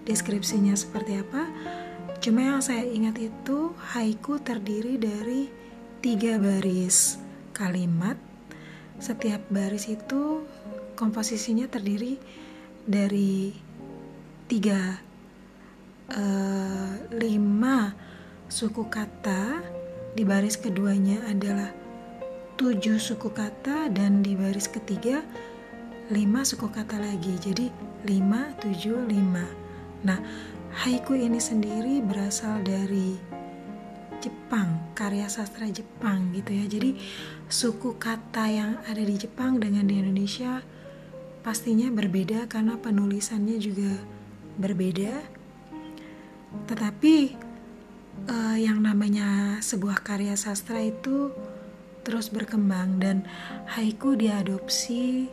deskripsinya 0.08 0.72
seperti 0.72 1.20
apa 1.20 1.44
cuma 2.24 2.40
yang 2.40 2.64
saya 2.64 2.88
ingat 2.88 3.20
itu 3.20 3.76
haiku 3.92 4.40
terdiri 4.40 4.96
dari 4.96 5.52
tiga 6.00 6.40
baris 6.40 7.20
kalimat 7.52 8.16
setiap 8.96 9.44
baris 9.52 9.92
itu 9.92 10.40
komposisinya 10.96 11.68
terdiri 11.68 12.16
dari 12.84 13.52
tiga 14.50 14.98
uh, 16.10 16.92
lima 17.14 17.94
suku 18.50 18.90
kata 18.90 19.62
di 20.10 20.26
baris 20.26 20.58
keduanya 20.58 21.22
adalah 21.30 21.70
tujuh 22.58 22.98
suku 22.98 23.30
kata 23.30 23.88
dan 23.88 24.20
di 24.20 24.34
baris 24.34 24.68
ketiga 24.68 25.22
lima 26.10 26.42
suku 26.42 26.66
kata 26.68 26.98
lagi. 26.98 27.38
Jadi 27.38 27.70
lima 28.04 28.50
tujuh 28.58 29.06
lima. 29.06 29.46
Nah 30.02 30.18
haiku 30.82 31.14
ini 31.14 31.38
sendiri 31.38 32.02
berasal 32.02 32.60
dari 32.66 33.16
Jepang 34.20 34.92
karya 34.92 35.30
sastra 35.30 35.70
Jepang 35.70 36.34
gitu 36.36 36.52
ya. 36.52 36.64
Jadi 36.68 37.00
suku 37.48 37.96
kata 37.96 38.44
yang 38.50 38.72
ada 38.84 39.00
di 39.00 39.16
Jepang 39.16 39.56
dengan 39.56 39.88
di 39.88 39.96
Indonesia 39.96 40.60
pastinya 41.40 41.88
berbeda 41.88 42.46
karena 42.46 42.76
penulisannya 42.76 43.56
juga 43.60 43.92
berbeda. 44.60 45.14
Tetapi 46.66 47.16
uh, 48.28 48.58
yang 48.58 48.82
namanya 48.82 49.60
sebuah 49.64 50.02
karya 50.04 50.36
sastra 50.36 50.82
itu 50.82 51.32
terus 52.00 52.32
berkembang 52.32 52.96
dan 53.00 53.28
haiku 53.76 54.16
diadopsi 54.16 55.28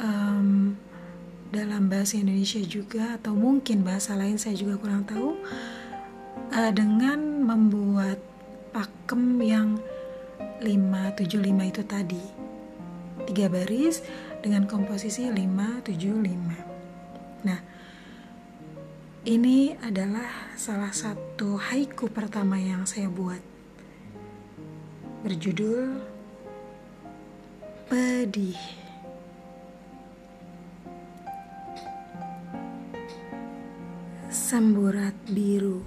um, 0.00 0.74
dalam 1.52 1.92
bahasa 1.92 2.16
Indonesia 2.16 2.60
juga 2.64 3.20
atau 3.20 3.36
mungkin 3.36 3.84
bahasa 3.84 4.16
lain 4.16 4.40
saya 4.40 4.56
juga 4.56 4.80
kurang 4.80 5.04
tahu 5.04 5.36
uh, 6.56 6.72
dengan 6.72 7.44
membuat 7.44 8.16
pakem 8.72 9.36
yang 9.44 9.68
575 10.64 11.28
itu 11.44 11.82
tadi 11.84 12.24
tiga 13.28 13.52
baris 13.52 14.00
dengan 14.42 14.66
komposisi 14.66 15.30
575. 15.30 17.46
Nah, 17.46 17.60
ini 19.22 19.70
adalah 19.78 20.58
salah 20.58 20.90
satu 20.90 21.54
haiku 21.54 22.10
pertama 22.10 22.58
yang 22.58 22.82
saya 22.82 23.06
buat. 23.06 23.38
Berjudul 25.22 26.02
Pedih. 27.86 28.58
Semburat 34.26 35.14
biru 35.30 35.86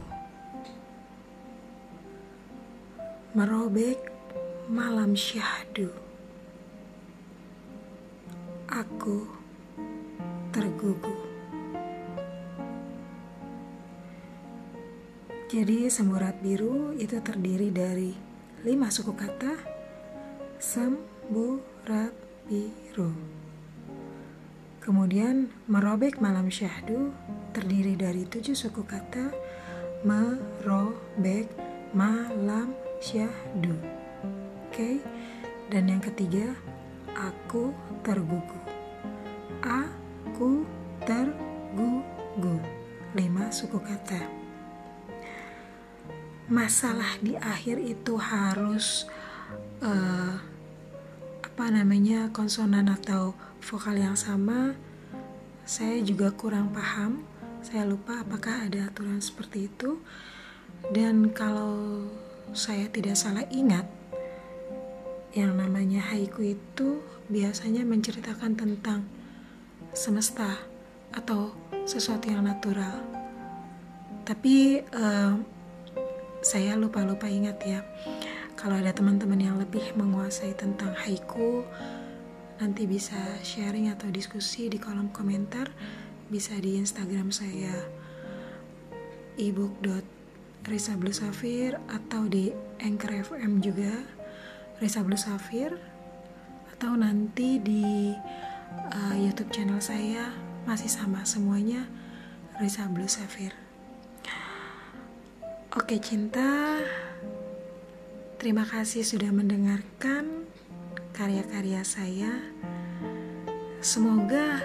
merobek 3.35 3.99
malam 4.71 5.11
syahdu 5.11 6.04
aku 8.69 9.27
tergugu. 10.49 11.15
Jadi 15.45 15.87
semburat 15.87 16.41
biru 16.41 16.97
itu 16.97 17.21
terdiri 17.21 17.69
dari 17.69 18.11
lima 18.65 18.89
suku 18.89 19.13
kata 19.13 19.53
semburat 20.57 22.13
biru. 22.49 23.13
Kemudian 24.81 25.49
merobek 25.69 26.21
malam 26.21 26.49
syahdu 26.49 27.13
terdiri 27.53 27.97
dari 27.97 28.25
tujuh 28.25 28.53
suku 28.53 28.85
kata 28.85 29.33
merobek 30.05 31.49
malam 31.93 32.73
syahdu. 33.01 33.73
Oke. 34.69 34.73
Okay? 34.73 34.95
Dan 35.65 35.89
yang 35.89 36.01
ketiga, 36.01 36.53
aku 37.15 37.71
tergugu. 38.03 38.59
Aku 39.63 40.67
tergugu. 41.07 42.59
Lima 43.15 43.47
suku 43.49 43.79
kata. 43.79 44.27
Masalah 46.51 47.17
di 47.23 47.33
akhir 47.39 47.81
itu 47.81 48.19
harus 48.19 49.07
uh, 49.81 50.37
apa 51.41 51.65
namanya 51.71 52.29
konsonan 52.35 52.91
atau 52.91 53.33
vokal 53.63 53.95
yang 53.95 54.19
sama. 54.19 54.75
Saya 55.63 56.03
juga 56.03 56.29
kurang 56.35 56.69
paham. 56.75 57.23
Saya 57.65 57.87
lupa 57.87 58.21
apakah 58.21 58.69
ada 58.69 58.91
aturan 58.91 59.23
seperti 59.23 59.71
itu. 59.71 59.97
Dan 60.93 61.33
kalau 61.33 62.05
saya 62.53 62.85
tidak 62.93 63.17
salah 63.17 63.41
ingat, 63.49 63.89
yang 65.35 65.59
namanya 65.59 65.99
haiku 66.15 66.55
itu 66.55 67.03
biasanya 67.27 67.83
menceritakan 67.83 68.55
tentang 68.55 69.03
semesta 69.91 70.55
atau 71.11 71.51
sesuatu 71.83 72.31
yang 72.31 72.47
natural. 72.47 73.03
Tapi 74.23 74.81
uh, 74.95 75.35
saya 76.39 76.79
lupa-lupa 76.79 77.27
ingat 77.27 77.59
ya. 77.67 77.83
kalau 78.55 78.79
ada 78.79 78.95
teman-teman 78.95 79.37
yang 79.37 79.59
lebih 79.59 79.83
menguasai 79.99 80.55
tentang 80.55 80.95
haiku 80.95 81.67
nanti 82.55 82.87
bisa 82.87 83.19
sharing 83.43 83.91
atau 83.91 84.07
diskusi 84.07 84.71
di 84.71 84.79
kolom 84.79 85.11
komentar 85.11 85.67
bisa 86.31 86.55
di 86.57 86.79
instagram 86.79 87.35
saya 87.35 87.75
ebook.risa 89.35 90.95
Safir 91.11 91.75
atau 91.91 92.31
di 92.31 92.55
Anchor 92.79 93.27
FM 93.27 93.59
juga 93.59 94.14
Risa 94.79 95.01
Safir 95.15 95.71
atau 96.75 96.99
nanti 96.99 97.59
di 97.63 98.11
uh, 98.91 99.15
YouTube 99.15 99.51
channel 99.51 99.79
saya 99.79 100.35
masih 100.67 100.91
sama 100.91 101.23
semuanya 101.23 101.87
Risa 102.59 102.87
Blue 102.91 103.07
Safir. 103.07 103.55
Oke 105.75 105.99
cinta, 105.99 106.79
terima 108.39 108.63
kasih 108.63 109.03
sudah 109.03 109.27
mendengarkan 109.31 110.47
karya-karya 111.11 111.83
saya. 111.83 112.31
Semoga 113.83 114.63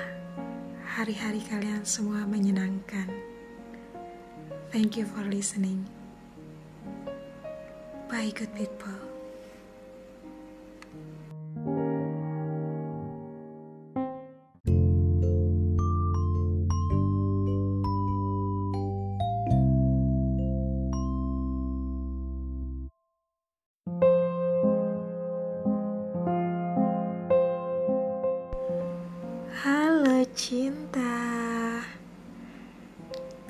hari-hari 0.86 1.42
kalian 1.42 1.82
semua 1.82 2.26
menyenangkan. 2.26 3.10
Thank 4.70 4.98
you 4.98 5.06
for 5.06 5.26
listening. 5.26 5.82
Bye 8.06 8.30
good 8.30 8.54
people. 8.54 8.99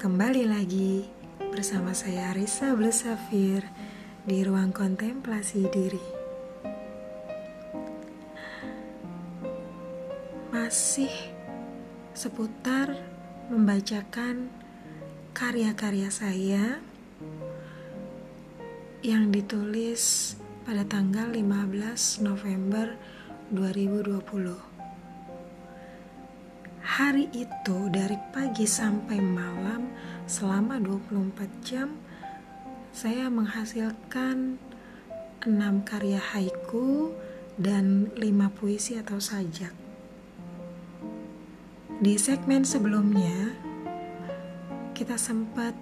Kembali 0.00 0.48
lagi 0.48 1.04
bersama 1.52 1.92
saya 1.92 2.32
Risa 2.32 2.72
Blesafir 2.72 3.68
di 4.24 4.40
ruang 4.40 4.72
kontemplasi 4.72 5.68
diri. 5.68 6.06
Masih 10.56 11.12
seputar 12.16 12.96
membacakan 13.52 14.48
karya-karya 15.36 16.08
saya 16.08 16.80
yang 19.04 19.28
ditulis 19.28 20.36
pada 20.64 20.86
tanggal 20.88 21.28
15 21.28 22.24
November 22.24 22.96
2020 23.52 24.69
hari 27.00 27.32
itu 27.32 27.88
dari 27.88 28.20
pagi 28.28 28.68
sampai 28.68 29.24
malam 29.24 29.88
selama 30.28 30.76
24 30.76 31.48
jam 31.64 31.96
saya 32.92 33.32
menghasilkan 33.32 34.60
6 35.40 35.48
karya 35.88 36.20
haiku 36.20 37.16
dan 37.56 38.12
5 38.20 38.52
puisi 38.52 39.00
atau 39.00 39.16
sajak. 39.16 39.72
Di 42.04 42.20
segmen 42.20 42.68
sebelumnya 42.68 43.56
kita 44.92 45.16
sempat 45.16 45.72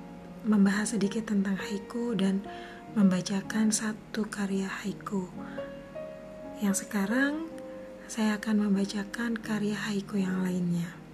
membahas 0.47 0.95
sedikit 0.95 1.35
tentang 1.35 1.59
haiku 1.59 2.15
dan 2.15 2.47
membacakan 2.95 3.75
satu 3.75 4.23
karya 4.31 4.71
haiku. 4.71 5.27
Yang 6.63 6.87
sekarang 6.87 7.51
saya 8.07 8.39
akan 8.39 8.71
membacakan 8.71 9.35
karya 9.35 9.75
haiku 9.75 10.23
yang 10.23 10.47
lainnya. 10.47 11.08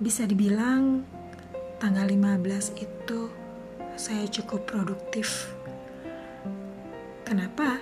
Bisa 0.00 0.24
dibilang 0.24 1.04
tanggal 1.76 2.08
15 2.08 2.72
itu 2.80 3.28
saya 4.00 4.24
cukup 4.32 4.64
produktif. 4.64 5.52
Kenapa? 7.28 7.76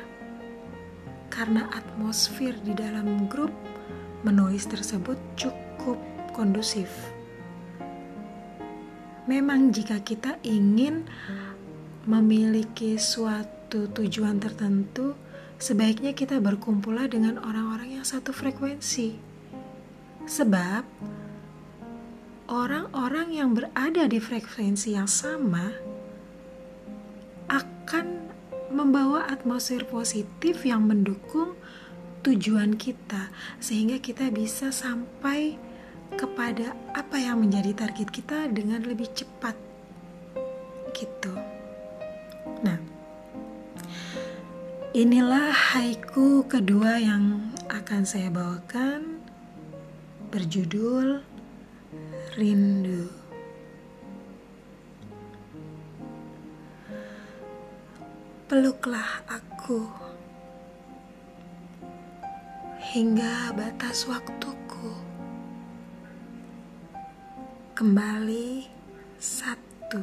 Karena 1.31 1.71
atmosfer 1.71 2.59
di 2.67 2.75
dalam 2.75 3.31
grup 3.31 3.55
menulis 4.27 4.67
tersebut 4.67 5.15
cukup 5.39 5.95
kondusif. 6.35 6.91
Memang 9.31 9.71
jika 9.71 10.03
kita 10.03 10.43
ingin 10.43 11.07
memiliki 12.03 12.99
suatu 12.99 13.95
tujuan 13.95 14.43
tertentu, 14.43 15.15
sebaiknya 15.63 16.19
kita 16.19 16.43
berkumpullah 16.43 17.07
dengan 17.07 17.39
orang-orang 17.39 18.03
yang 18.03 18.03
satu 18.03 18.35
frekuensi. 18.35 19.15
Sebab 20.27 20.83
orang-orang 22.49 23.29
yang 23.37 23.53
berada 23.53 24.09
di 24.09 24.17
frekuensi 24.17 24.97
yang 24.97 25.07
sama 25.07 25.69
akan 27.53 28.33
membawa 28.73 29.29
atmosfer 29.29 29.85
positif 29.85 30.65
yang 30.65 30.89
mendukung 30.89 31.57
tujuan 32.25 32.77
kita 32.81 33.29
sehingga 33.61 34.01
kita 34.01 34.33
bisa 34.33 34.73
sampai 34.73 35.61
kepada 36.17 36.73
apa 36.97 37.21
yang 37.21 37.45
menjadi 37.45 37.85
target 37.85 38.09
kita 38.09 38.49
dengan 38.49 38.81
lebih 38.81 39.13
cepat 39.13 39.55
gitu. 40.97 41.37
Nah, 42.65 42.81
inilah 44.97 45.53
haiku 45.53 46.49
kedua 46.49 46.97
yang 46.97 47.53
akan 47.69 48.09
saya 48.09 48.33
bawakan 48.33 49.21
berjudul 50.33 51.28
rindu. 52.39 53.11
Peluklah 58.47 59.27
aku 59.27 59.83
hingga 62.95 63.51
batas 63.59 64.07
waktuku 64.07 64.95
kembali 67.75 68.71
satu. 69.19 69.99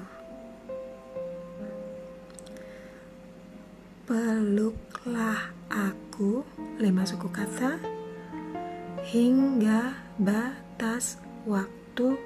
Peluklah 4.04 5.56
aku 5.72 6.44
lima 6.84 7.08
suku 7.08 7.32
kata 7.32 7.80
hingga 9.08 9.96
batas 10.20 11.16
waktu 11.48 11.85
satu 11.96 12.20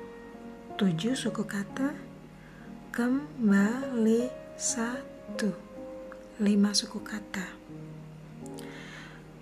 tujuh 0.81 1.13
suku 1.13 1.45
kata. 1.45 1.93
Kembali. 2.89 4.25
Satu 4.57 5.53
lima 6.41 6.73
suku 6.73 6.97
kata. 7.05 7.45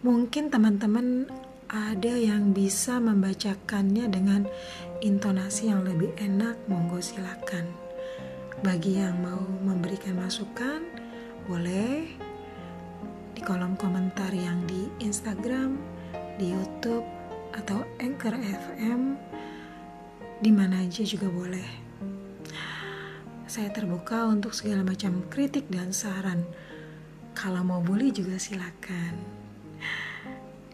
Mungkin 0.04 0.52
teman-teman 0.52 1.32
ada 1.72 2.12
yang 2.12 2.52
bisa 2.52 3.00
membacakannya 3.00 4.12
dengan 4.12 4.44
intonasi 5.00 5.72
yang 5.72 5.88
lebih 5.88 6.12
enak. 6.20 6.60
Monggo 6.68 7.00
silakan. 7.00 7.72
Bagi 8.60 9.00
yang 9.00 9.24
mau 9.24 9.40
memberikan 9.64 10.20
masukan 10.20 10.84
boleh 11.48 12.04
di 13.32 13.40
kolom 13.48 13.80
komentar 13.80 14.36
yang 14.36 14.60
di 14.68 14.92
Instagram 15.00 15.80
di 16.36 16.52
YouTube 16.52 17.08
atau 17.56 17.88
Anchor 18.04 18.36
FM 18.36 19.16
di 20.38 20.52
mana 20.54 20.86
aja 20.86 21.02
juga 21.02 21.30
boleh. 21.30 21.88
Saya 23.48 23.74
terbuka 23.74 24.28
untuk 24.30 24.54
segala 24.54 24.86
macam 24.86 25.26
kritik 25.34 25.66
dan 25.72 25.90
saran. 25.90 26.46
Kalau 27.34 27.66
mau 27.66 27.82
bully 27.82 28.14
juga 28.14 28.38
silakan. 28.38 29.18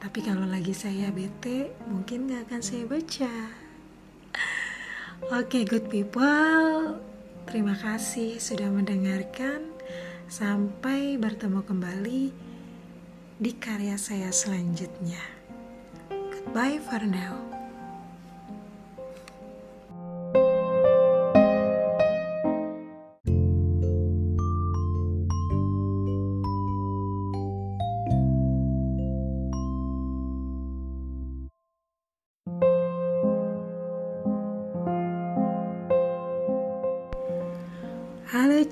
Tapi 0.03 0.20
kalau 0.20 0.43
lagi 0.43 0.76
saya 0.76 1.07
bete, 1.16 1.72
mungkin 1.88 2.28
gak 2.28 2.51
akan 2.51 2.61
saya 2.66 2.84
baca. 2.84 3.34
Oke, 5.32 5.47
okay, 5.47 5.64
good 5.64 5.88
people. 5.88 6.99
Terima 7.47 7.80
kasih 7.80 8.41
sudah 8.41 8.68
mendengarkan. 8.68 9.72
Sampai 10.28 11.16
bertemu 11.16 11.64
kembali 11.64 12.24
di 13.39 13.51
karya 13.55 13.95
saya 13.95 14.28
selanjutnya. 14.34 15.24
Goodbye 16.11 16.84
for 16.84 16.99
now. 17.05 17.53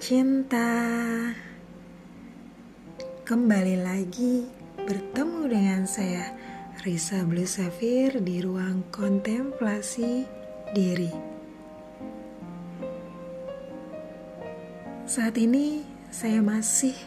Cinta 0.02 0.66
Kembali 3.22 3.86
lagi 3.86 4.49
bertemu 4.74 5.45
dengan 5.45 5.86
saya 5.86 6.34
Risa 6.82 7.22
Blue 7.22 7.45
Safir 7.45 8.18
di 8.18 8.41
ruang 8.41 8.82
kontemplasi 8.89 10.26
diri. 10.74 11.14
Saat 15.06 15.38
ini 15.38 15.86
saya 16.10 16.41
masih 16.41 16.97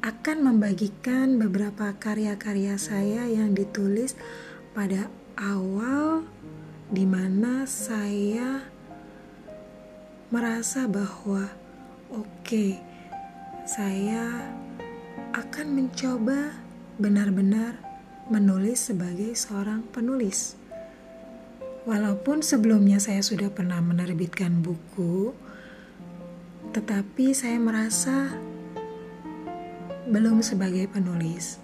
akan 0.00 0.48
membagikan 0.48 1.36
beberapa 1.36 1.92
karya-karya 1.92 2.80
saya 2.80 3.28
yang 3.28 3.52
ditulis 3.52 4.16
pada 4.72 5.12
awal 5.36 6.24
di 6.88 7.04
mana 7.04 7.68
saya 7.68 8.64
merasa 10.32 10.88
bahwa 10.88 11.63
oke 12.14 12.78
saya 13.66 14.54
akan 15.34 15.66
mencoba 15.74 16.54
benar-benar 16.94 17.74
menulis 18.30 18.92
sebagai 18.92 19.34
seorang 19.34 19.82
penulis. 19.90 20.54
Walaupun 21.84 22.40
sebelumnya 22.40 23.02
saya 23.02 23.20
sudah 23.20 23.52
pernah 23.52 23.82
menerbitkan 23.82 24.62
buku, 24.62 25.34
tetapi 26.72 27.36
saya 27.36 27.60
merasa 27.60 28.32
belum 30.08 30.40
sebagai 30.40 30.88
penulis. 30.88 31.60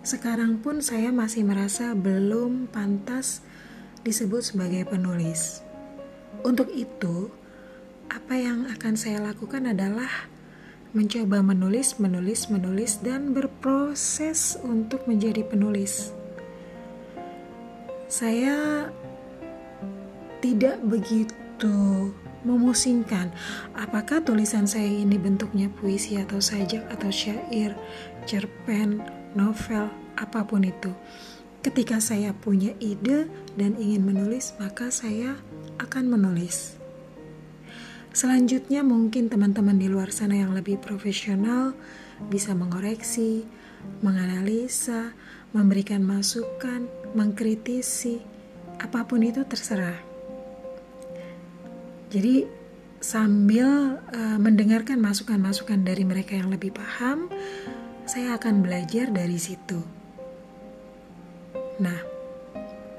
Sekarang 0.00 0.64
pun 0.64 0.80
saya 0.80 1.12
masih 1.12 1.44
merasa 1.44 1.92
belum 1.92 2.72
pantas 2.72 3.44
disebut 4.02 4.42
sebagai 4.42 4.88
penulis. 4.88 5.60
Untuk 6.40 6.72
itu, 6.72 7.28
apa 8.10 8.34
yang 8.34 8.66
akan 8.66 8.98
saya 8.98 9.22
lakukan 9.22 9.70
adalah 9.70 10.10
mencoba 10.90 11.38
menulis, 11.46 12.02
menulis, 12.02 12.50
menulis, 12.50 12.98
dan 12.98 13.30
berproses 13.30 14.58
untuk 14.66 15.06
menjadi 15.06 15.46
penulis. 15.46 16.10
Saya 18.10 18.90
tidak 20.42 20.82
begitu 20.82 22.10
memusingkan 22.42 23.30
apakah 23.76 24.24
tulisan 24.24 24.64
saya 24.64 24.88
ini 24.88 25.20
bentuknya 25.20 25.68
puisi 25.68 26.18
atau 26.18 26.40
sajak 26.42 26.82
atau 26.90 27.12
syair, 27.12 27.76
cerpen, 28.26 28.98
novel, 29.38 29.86
apa 30.18 30.42
pun 30.42 30.66
itu. 30.66 30.90
Ketika 31.60 32.00
saya 32.00 32.32
punya 32.32 32.72
ide 32.80 33.28
dan 33.54 33.76
ingin 33.76 34.08
menulis, 34.08 34.56
maka 34.56 34.88
saya 34.88 35.36
akan 35.76 36.08
menulis. 36.08 36.79
Selanjutnya 38.10 38.82
mungkin 38.82 39.30
teman-teman 39.30 39.78
di 39.78 39.86
luar 39.86 40.10
sana 40.10 40.34
yang 40.34 40.50
lebih 40.50 40.82
profesional 40.82 41.78
bisa 42.26 42.58
mengoreksi, 42.58 43.46
menganalisa, 44.02 45.14
memberikan 45.54 46.02
masukan, 46.02 46.90
mengkritisi, 47.14 48.18
apa 48.82 49.06
pun 49.06 49.22
itu 49.22 49.46
terserah. 49.46 49.94
Jadi 52.10 52.42
sambil 52.98 54.02
uh, 54.02 54.38
mendengarkan 54.42 54.98
masukan-masukan 54.98 55.86
dari 55.86 56.02
mereka 56.02 56.34
yang 56.34 56.50
lebih 56.50 56.74
paham, 56.74 57.30
saya 58.10 58.34
akan 58.34 58.66
belajar 58.66 59.14
dari 59.14 59.38
situ. 59.38 59.78
Nah, 61.78 61.98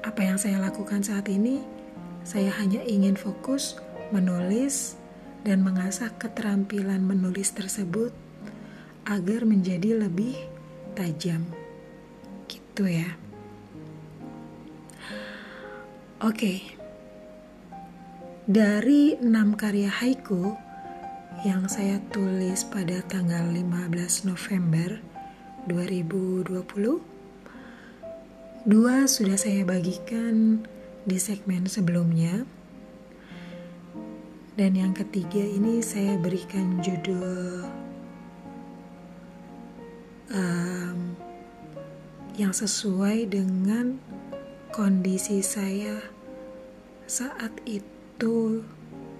apa 0.00 0.20
yang 0.24 0.40
saya 0.40 0.56
lakukan 0.56 1.04
saat 1.04 1.28
ini, 1.28 1.60
saya 2.24 2.48
hanya 2.56 2.80
ingin 2.88 3.14
fokus 3.14 3.76
menulis 4.10 5.01
dan 5.42 5.66
mengasah 5.66 6.14
keterampilan 6.18 7.02
menulis 7.02 7.50
tersebut 7.50 8.14
agar 9.06 9.42
menjadi 9.42 9.98
lebih 9.98 10.38
tajam. 10.94 11.42
Gitu 12.46 12.86
ya. 12.86 13.10
Oke. 16.22 16.62
Dari 18.46 19.18
enam 19.18 19.54
karya 19.58 19.90
haiku 19.90 20.54
yang 21.42 21.66
saya 21.66 21.98
tulis 22.14 22.62
pada 22.66 23.02
tanggal 23.06 23.50
15 23.50 24.30
November 24.30 25.02
2020, 25.66 27.02
dua 28.66 29.10
sudah 29.10 29.34
saya 29.38 29.66
bagikan 29.66 30.62
di 31.02 31.18
segmen 31.18 31.66
sebelumnya 31.66 32.46
dan 34.52 34.76
yang 34.76 34.92
ketiga 34.92 35.40
ini 35.40 35.80
saya 35.80 36.20
berikan 36.20 36.76
judul 36.84 37.64
um, 40.28 41.16
yang 42.36 42.52
sesuai 42.52 43.32
dengan 43.32 43.96
kondisi 44.76 45.40
saya 45.40 46.04
saat 47.08 47.52
itu 47.64 48.60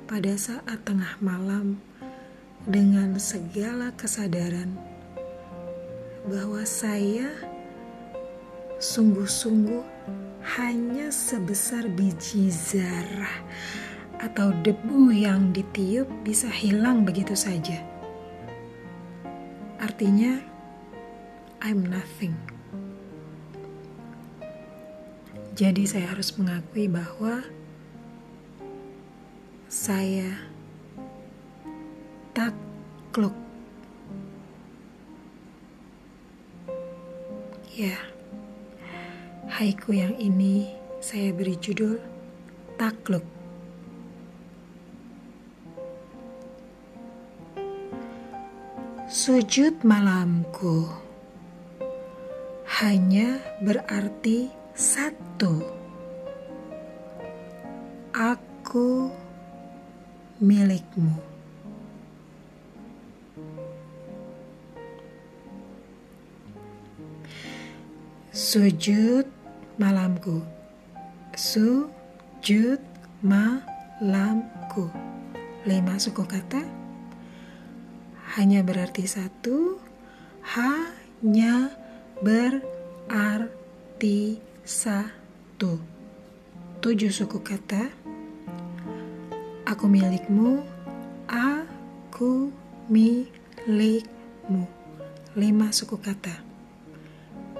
pada 0.05 0.37
saat 0.37 0.85
tengah 0.85 1.17
malam 1.25 1.81
dengan 2.69 3.17
segala 3.17 3.89
kesadaran 3.97 4.77
bahwa 6.29 6.61
saya 6.69 7.33
sungguh-sungguh 8.77 9.83
hanya 10.61 11.09
sebesar 11.09 11.89
biji 11.89 12.53
zarah 12.53 13.41
atau 14.23 14.55
debu 14.63 15.11
yang 15.11 15.51
ditiup 15.51 16.07
bisa 16.23 16.47
hilang 16.47 17.03
begitu 17.03 17.35
saja. 17.35 17.83
Artinya, 19.83 20.39
I'm 21.59 21.83
nothing. 21.83 22.39
Jadi, 25.59 25.85
saya 25.91 26.15
harus 26.15 26.31
mengakui 26.39 26.87
bahwa 26.87 27.43
saya 29.67 30.39
takluk. 32.31 33.35
Ya, 37.75 37.99
haiku 39.51 39.99
yang 39.99 40.15
ini 40.15 40.71
saya 41.03 41.35
beri 41.35 41.59
judul 41.59 41.99
takluk. 42.79 43.42
Sujud 49.23 49.87
malamku 49.87 50.83
hanya 52.83 53.39
berarti 53.63 54.51
satu. 54.75 55.63
Aku 58.11 59.15
milikmu. 60.43 61.15
Sujud 68.35 69.31
malamku. 69.79 70.43
Sujud 71.39 72.83
malamku. 73.23 74.91
Lima 75.63 75.95
suku 76.03 76.27
kata 76.27 76.82
hanya 78.33 78.65
berarti 78.65 79.05
satu, 79.05 79.77
hanya 80.57 81.69
berarti 82.25 84.41
satu. 84.65 85.77
Tujuh 86.81 87.13
suku 87.13 87.45
kata, 87.45 87.93
aku 89.69 89.85
milikmu, 89.85 90.65
aku 91.29 92.49
milikmu. 92.89 94.65
Lima 95.37 95.69
suku 95.73 96.01
kata. 96.01 96.41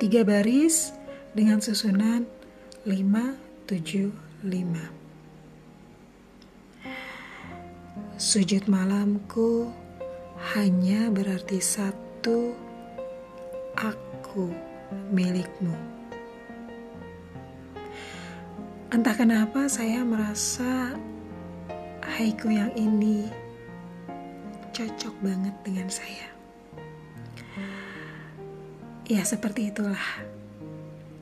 Tiga 0.01 0.25
baris 0.25 0.97
dengan 1.37 1.61
susunan 1.61 2.25
lima, 2.89 3.37
tujuh, 3.69 4.11
lima. 4.43 4.91
Sujud 8.19 8.67
malamku, 8.67 9.71
hanya 10.51 11.07
berarti 11.07 11.63
satu 11.63 12.51
aku 13.79 14.51
milikmu. 15.15 15.71
Entah 18.91 19.15
kenapa 19.15 19.71
saya 19.71 20.03
merasa 20.03 20.99
haiku 22.19 22.51
yang 22.51 22.75
ini 22.75 23.31
cocok 24.75 25.15
banget 25.23 25.55
dengan 25.63 25.89
saya. 25.89 26.29
Ya 29.07 29.23
seperti 29.23 29.71
itulah 29.71 30.27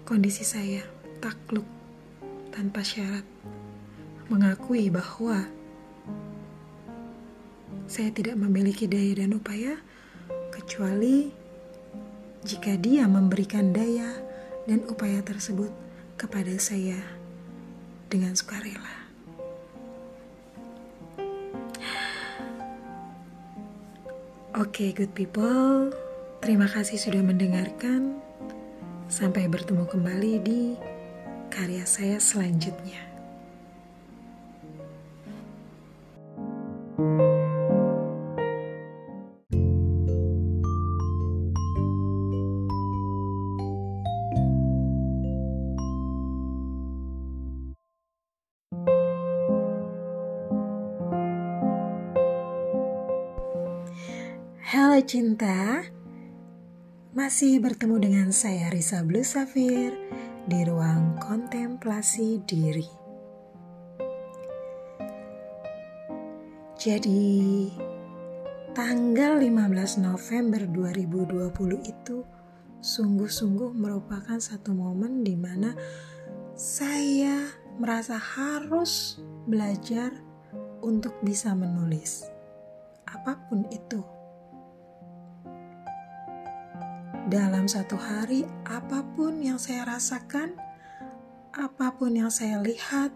kondisi 0.09 0.49
saya 0.49 0.81
takluk 1.21 1.68
tanpa 2.51 2.81
syarat 2.81 3.27
mengakui 4.33 4.89
bahwa 4.89 5.45
saya 7.91 8.14
tidak 8.14 8.38
memiliki 8.38 8.86
daya 8.86 9.18
dan 9.18 9.34
upaya 9.34 9.74
kecuali 10.55 11.34
jika 12.47 12.78
Dia 12.78 13.11
memberikan 13.11 13.74
daya 13.74 14.14
dan 14.70 14.86
upaya 14.86 15.18
tersebut 15.26 15.74
kepada 16.14 16.55
saya 16.62 17.03
dengan 18.07 18.38
sukarela. 18.38 19.11
Oke, 24.55 24.86
okay, 24.86 24.91
good 24.95 25.11
people, 25.11 25.91
terima 26.38 26.70
kasih 26.70 26.95
sudah 26.95 27.26
mendengarkan. 27.26 28.22
Sampai 29.11 29.51
bertemu 29.51 29.91
kembali 29.91 30.32
di 30.47 30.62
karya 31.51 31.82
saya 31.82 32.22
selanjutnya. 32.22 33.10
Halo 55.01 55.16
cinta, 55.16 55.80
masih 57.16 57.57
bertemu 57.57 57.96
dengan 58.05 58.28
saya 58.36 58.68
Risa 58.68 59.01
Blue 59.01 59.24
Safir 59.24 59.96
di 60.44 60.61
ruang 60.61 61.16
kontemplasi 61.16 62.44
diri. 62.44 62.84
Jadi, 66.76 67.72
tanggal 68.76 69.40
15 69.40 70.05
November 70.05 70.68
2020 70.68 71.80
itu 71.80 72.20
sungguh-sungguh 72.84 73.72
merupakan 73.72 74.36
satu 74.36 74.76
momen 74.76 75.24
di 75.24 75.32
mana 75.32 75.72
saya 76.53 77.48
merasa 77.80 78.20
harus 78.20 79.16
belajar 79.48 80.12
untuk 80.84 81.16
bisa 81.24 81.57
menulis 81.57 82.28
apa 83.09 83.40
pun 83.48 83.64
itu 83.72 84.20
dalam 87.31 87.70
satu 87.70 87.95
hari, 87.95 88.43
apa 88.66 89.07
pun 89.14 89.39
yang 89.39 89.55
saya 89.55 89.87
rasakan, 89.87 90.59
apa 91.55 91.95
pun 91.95 92.18
yang 92.18 92.26
saya 92.26 92.59
lihat, 92.59 93.14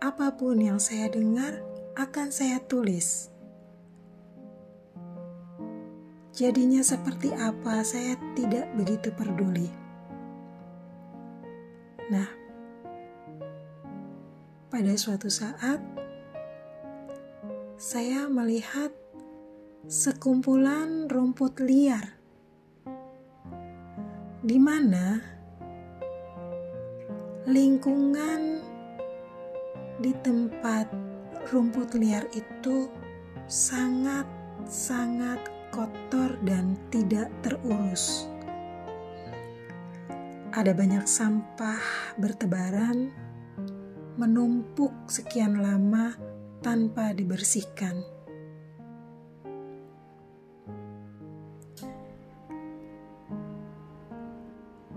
apa 0.00 0.32
pun 0.40 0.56
yang 0.56 0.80
saya 0.80 1.12
dengar, 1.12 1.60
akan 1.92 2.32
saya 2.32 2.64
tulis. 2.64 3.28
Jadinya, 6.32 6.80
seperti 6.80 7.28
apa 7.36 7.84
saya 7.84 8.16
tidak 8.32 8.72
begitu 8.72 9.12
peduli. 9.12 9.68
Nah, 12.08 12.32
pada 14.72 14.96
suatu 14.96 15.28
saat 15.28 15.84
saya 17.76 18.32
melihat 18.32 18.96
sekumpulan 19.84 21.04
rumput 21.12 21.60
liar 21.60 22.21
di 24.42 24.58
mana 24.58 25.22
lingkungan 27.46 28.58
di 30.02 30.10
tempat 30.18 30.90
rumput 31.54 31.94
liar 31.94 32.26
itu 32.34 32.90
sangat-sangat 33.46 35.38
kotor 35.70 36.34
dan 36.42 36.74
tidak 36.90 37.30
terurus. 37.46 38.26
Ada 40.50 40.74
banyak 40.74 41.06
sampah 41.06 42.18
bertebaran, 42.18 43.14
menumpuk 44.18 45.06
sekian 45.06 45.62
lama 45.62 46.18
tanpa 46.66 47.14
dibersihkan. 47.14 48.21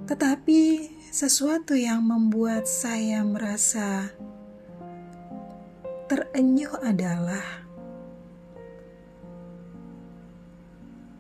Tetapi 0.06 0.62
sesuatu 1.10 1.74
yang 1.74 2.06
membuat 2.06 2.70
saya 2.70 3.26
merasa 3.26 4.14
terenyuh 6.06 6.78
adalah 6.86 7.66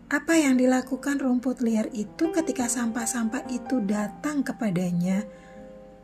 apa 0.05 0.38
yang 0.38 0.61
dilakukan 0.61 1.17
rumput 1.17 1.65
liar 1.65 1.89
itu 1.97 2.29
ketika 2.29 2.69
sampah-sampah 2.69 3.49
itu 3.49 3.81
datang 3.89 4.45
kepadanya 4.45 5.25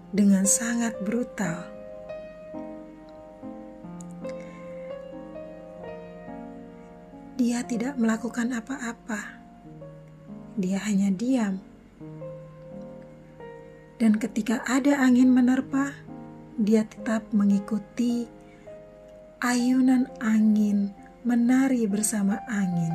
dengan 0.09 0.49
sangat 0.49 0.97
brutal. 1.05 1.69
Dia 7.37 7.61
tidak 7.61 7.93
melakukan 8.01 8.57
apa-apa. 8.57 9.37
Dia 10.57 10.81
hanya 10.81 11.13
diam 11.13 11.70
dan 14.01 14.17
ketika 14.17 14.65
ada 14.65 14.97
angin 14.97 15.29
menerpa, 15.29 15.93
dia 16.57 16.81
tetap 16.89 17.21
mengikuti 17.37 18.25
ayunan 19.45 20.09
angin, 20.17 20.89
menari 21.21 21.85
bersama 21.85 22.41
angin. 22.49 22.89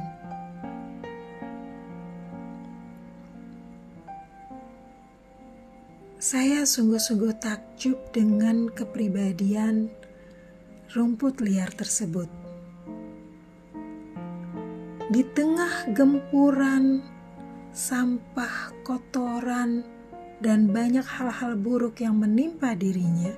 Saya 6.19 6.67
sungguh-sungguh 6.67 7.39
takjub 7.39 8.11
dengan 8.11 8.67
kepribadian 8.67 9.87
rumput 10.91 11.39
liar 11.39 11.71
tersebut. 11.71 12.27
Di 15.07 15.23
tengah 15.23 15.87
gempuran 15.95 16.99
sampah, 17.71 18.75
kotoran, 18.83 19.96
dan 20.41 20.69
banyak 20.69 21.05
hal-hal 21.05 21.57
buruk 21.57 22.05
yang 22.05 22.21
menimpa 22.21 22.77
dirinya, 22.77 23.33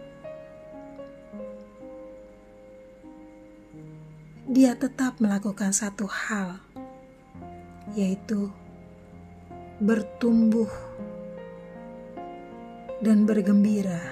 dia 4.49 4.75
tetap 4.75 5.23
melakukan 5.23 5.71
satu 5.71 6.09
hal, 6.11 6.59
yaitu 7.95 8.51
bertumbuh 9.79 10.67
dan 12.99 13.23
bergembira 13.23 14.03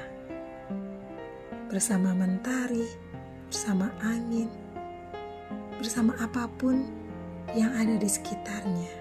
bersama 1.66 2.14
mentari, 2.14 2.87
bersama 3.51 3.91
angin, 3.99 4.47
bersama 5.82 6.14
apa 6.22 6.47
pun 6.55 6.87
yang 7.59 7.74
ada 7.74 7.99
di 7.99 8.07
sekitarnya. 8.07 8.95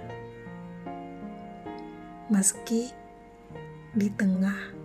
Meski 2.33 3.04
di 3.95 4.11
tengah 4.11 4.75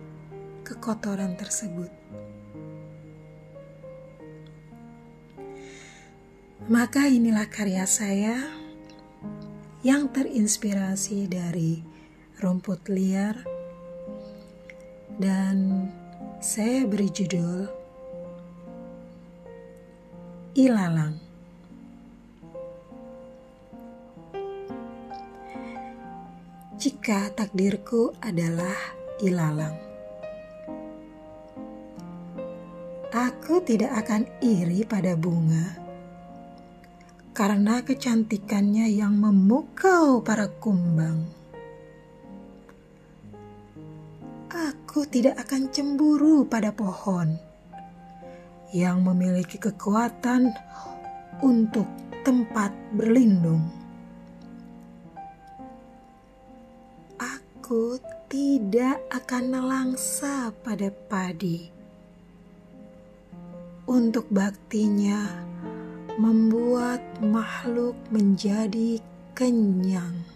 kekotoran 0.63 1.35
tersebut. 1.35 1.91
Maka 6.71 7.11
inilah 7.11 7.51
karya 7.51 7.83
saya 7.83 8.39
yang 9.83 10.07
terinspirasi 10.07 11.27
dari 11.27 11.83
rumput 12.39 12.87
liar 12.87 13.35
dan 15.19 15.91
saya 16.39 16.87
beri 16.87 17.11
judul 17.11 17.67
Ilalang. 20.55 21.19
Jika 26.81 27.29
takdirku 27.37 28.15
adalah 28.19 29.00
ilalang. 29.21 29.77
Aku 33.11 33.61
tidak 33.61 33.91
akan 34.05 34.23
iri 34.39 34.87
pada 34.87 35.13
bunga 35.19 35.81
karena 37.31 37.79
kecantikannya 37.83 38.91
yang 38.91 39.15
memukau 39.15 40.19
para 40.19 40.47
kumbang. 40.59 41.27
Aku 44.51 45.07
tidak 45.07 45.47
akan 45.47 45.71
cemburu 45.71 46.43
pada 46.43 46.75
pohon 46.75 47.39
yang 48.75 49.03
memiliki 49.03 49.59
kekuatan 49.59 50.51
untuk 51.43 51.87
tempat 52.23 52.71
berlindung. 52.95 53.63
Aku 57.19 57.99
tidak 58.31 59.03
akan 59.11 59.43
nelangsa 59.59 60.55
pada 60.63 60.87
padi. 61.11 61.67
Untuk 63.91 64.31
baktinya 64.31 65.27
membuat 66.15 67.03
makhluk 67.19 67.99
menjadi 68.07 69.03
kenyang. 69.35 70.31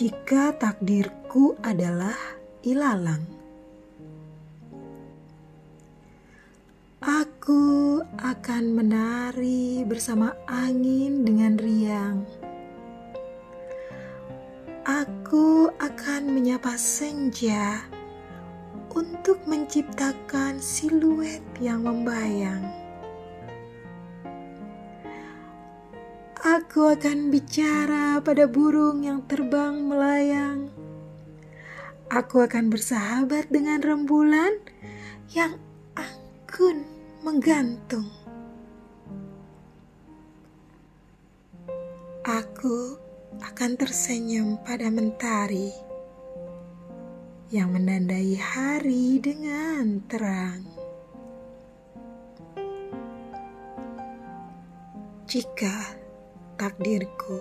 jika 0.00 0.56
takdirku 0.56 1.60
adalah 1.60 2.16
ilalang. 2.64 3.20
Aku 7.04 8.00
akan 8.16 8.64
menari 8.80 9.84
bersama 9.84 10.32
angin 10.48 11.28
dengan 11.28 11.60
riang. 11.60 12.39
Aku 14.90 15.70
akan 15.78 16.34
menyapa 16.34 16.74
senja 16.74 17.78
untuk 18.90 19.38
menciptakan 19.46 20.58
siluet 20.58 21.46
yang 21.62 21.86
membayang. 21.86 22.58
Aku 26.42 26.90
akan 26.90 27.30
bicara 27.30 28.18
pada 28.18 28.50
burung 28.50 29.06
yang 29.06 29.22
terbang 29.30 29.78
melayang. 29.78 30.74
Aku 32.10 32.42
akan 32.42 32.66
bersahabat 32.74 33.46
dengan 33.46 33.86
rembulan 33.86 34.58
yang 35.30 35.54
anggun 35.94 36.82
menggantung. 37.22 38.10
Aku 42.26 42.98
akan 43.40 43.76
tersenyum 43.80 44.60
pada 44.60 44.92
mentari 44.92 45.72
yang 47.48 47.72
menandai 47.72 48.36
hari 48.36 49.16
dengan 49.18 50.04
terang. 50.06 50.62
Jika 55.24 55.96
takdirku 56.60 57.40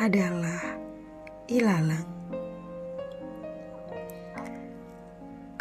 adalah 0.00 0.78
ilalang. 1.46 2.08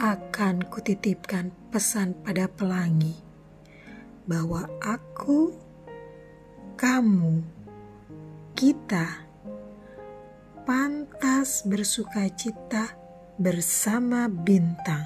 Akan 0.01 0.65
kutitipkan 0.65 1.53
pesan 1.69 2.17
pada 2.25 2.49
pelangi 2.49 3.13
bahwa 4.25 4.65
aku, 4.81 5.53
kamu, 6.73 7.45
kita 8.57 9.30
pantas 10.65 11.65
bersuka 11.65 12.29
cita 12.33 12.93
bersama 13.41 14.29
bintang. 14.29 15.03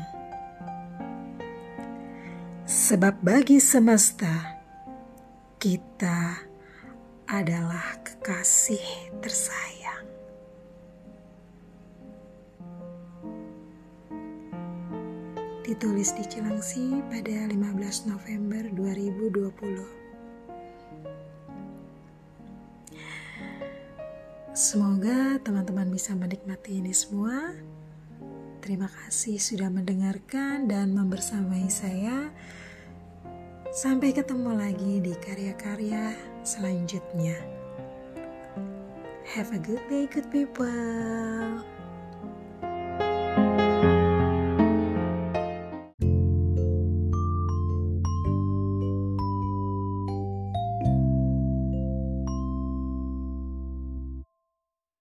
Sebab 2.65 3.21
bagi 3.23 3.61
semesta, 3.61 4.59
kita 5.61 6.43
adalah 7.29 8.01
kekasih 8.03 9.13
tersayang. 9.21 10.05
Ditulis 15.65 16.13
di 16.13 16.23
Cilangsi 16.29 17.01
pada 17.09 17.49
15 17.49 18.11
November 18.11 18.63
2020. 18.69 20.04
Semoga 24.55 25.35
teman-teman 25.43 25.91
bisa 25.91 26.15
menikmati 26.15 26.79
ini 26.79 26.95
semua. 26.95 27.51
Terima 28.63 28.87
kasih 28.87 29.35
sudah 29.35 29.67
mendengarkan 29.67 30.71
dan 30.71 30.95
membersamai 30.95 31.67
saya. 31.67 32.31
Sampai 33.75 34.15
ketemu 34.15 34.55
lagi 34.55 35.03
di 35.03 35.11
karya-karya 35.11 36.15
selanjutnya. 36.47 37.35
Have 39.27 39.51
a 39.51 39.59
good 39.59 39.83
day, 39.91 40.07
good 40.07 40.31
people. 40.31 41.74